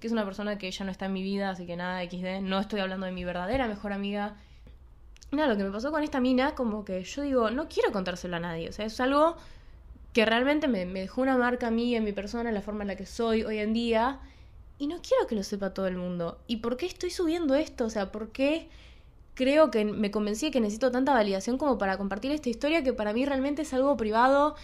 [0.00, 2.42] que es una persona que ya no está en mi vida, así que nada, XD,
[2.42, 4.36] no estoy hablando de mi verdadera mejor amiga.
[5.32, 8.36] Nada, lo que me pasó con esta mina, como que yo digo, no quiero contárselo
[8.36, 9.36] a nadie, o sea, es algo
[10.16, 12.88] que realmente me, dejó una marca a mí, en mi persona, en la forma en
[12.88, 14.18] la que soy hoy en día.
[14.78, 16.38] Y no quiero que lo sepa todo el mundo.
[16.46, 17.84] ¿Y por qué estoy subiendo esto?
[17.84, 18.66] O sea, ¿por qué
[19.34, 22.94] creo que me convencí de que necesito tanta validación como para compartir esta historia que
[22.94, 24.56] para mí realmente es algo privado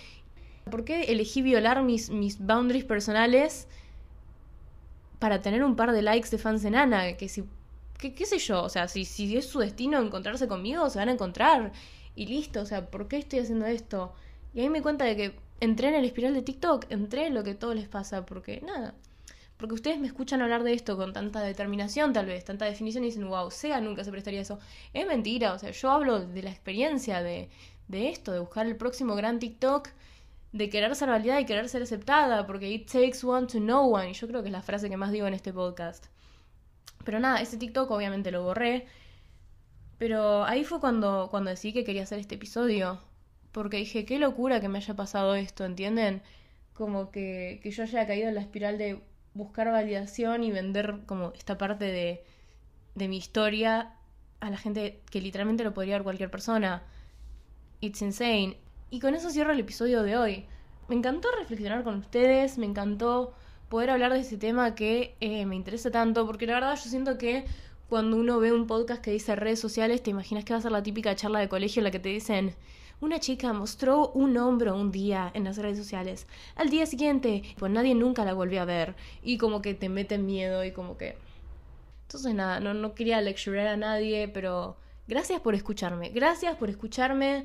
[0.70, 3.68] ¿Por qué elegí violar mis, mis boundaries personales
[5.18, 7.18] para tener un par de likes de fans de Nana?
[7.18, 7.44] Que si,
[7.98, 11.12] qué sé yo, o sea, si, si es su destino encontrarse conmigo, se van a
[11.12, 11.72] encontrar.
[12.14, 14.14] Y listo, o sea, ¿por qué estoy haciendo esto?
[14.54, 17.44] Y ahí me cuenta de que entré en el espiral de TikTok, entré en lo
[17.44, 18.94] que todo les pasa, porque nada.
[19.56, 23.08] Porque ustedes me escuchan hablar de esto con tanta determinación, tal vez, tanta definición, y
[23.08, 24.58] dicen, wow, Sega nunca se prestaría eso.
[24.92, 27.48] Es mentira, o sea, yo hablo de la experiencia de,
[27.88, 29.88] de esto, de buscar el próximo gran TikTok,
[30.52, 34.10] de querer ser validada y querer ser aceptada, porque it takes one to know one,
[34.10, 36.06] y yo creo que es la frase que más digo en este podcast.
[37.04, 38.86] Pero nada, ese TikTok obviamente lo borré,
[39.98, 43.00] pero ahí fue cuando, cuando decidí que quería hacer este episodio,
[43.52, 46.22] porque dije, qué locura que me haya pasado esto, ¿entienden?
[46.74, 49.00] Como que, que yo haya caído en la espiral de
[49.34, 52.24] buscar validación y vender como esta parte de,
[52.94, 53.94] de mi historia
[54.40, 56.82] a la gente que literalmente lo podría ver cualquier persona.
[57.80, 58.56] It's insane.
[58.90, 60.46] Y con eso cierro el episodio de hoy.
[60.88, 63.34] Me encantó reflexionar con ustedes, me encantó
[63.68, 67.16] poder hablar de ese tema que eh, me interesa tanto, porque la verdad yo siento
[67.16, 67.44] que
[67.88, 70.72] cuando uno ve un podcast que dice redes sociales, te imaginas que va a ser
[70.72, 72.54] la típica charla de colegio en la que te dicen,
[73.02, 76.28] una chica mostró un hombro un día en las redes sociales.
[76.54, 78.94] Al día siguiente, pues nadie nunca la volvió a ver.
[79.24, 81.16] Y como que te mete miedo y como que...
[82.02, 84.76] Entonces nada, no, no quería lecturar a nadie, pero
[85.08, 86.10] gracias por escucharme.
[86.10, 87.44] Gracias por escucharme.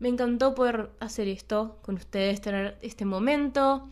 [0.00, 3.88] Me encantó poder hacer esto con ustedes, tener este momento.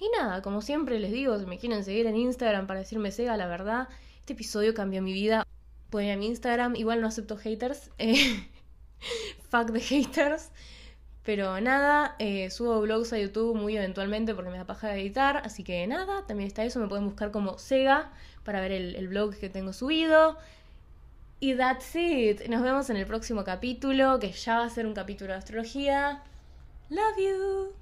[0.00, 3.36] Y nada, como siempre les digo, si me quieren seguir en Instagram para decirme Sega,
[3.36, 3.88] la verdad,
[4.20, 5.46] este episodio cambió mi vida.
[5.90, 7.90] Pueden a mi Instagram, igual no acepto haters.
[7.98, 8.48] Eh,
[9.50, 10.50] fuck the haters.
[11.24, 15.38] Pero nada, eh, subo blogs a YouTube muy eventualmente porque me da paja de editar.
[15.38, 16.80] Así que nada, también está eso.
[16.80, 18.12] Me pueden buscar como Sega
[18.44, 20.36] para ver el, el blog que tengo subido.
[21.40, 22.46] Y that's it.
[22.48, 26.22] Nos vemos en el próximo capítulo, que ya va a ser un capítulo de astrología.
[26.90, 27.72] Love you.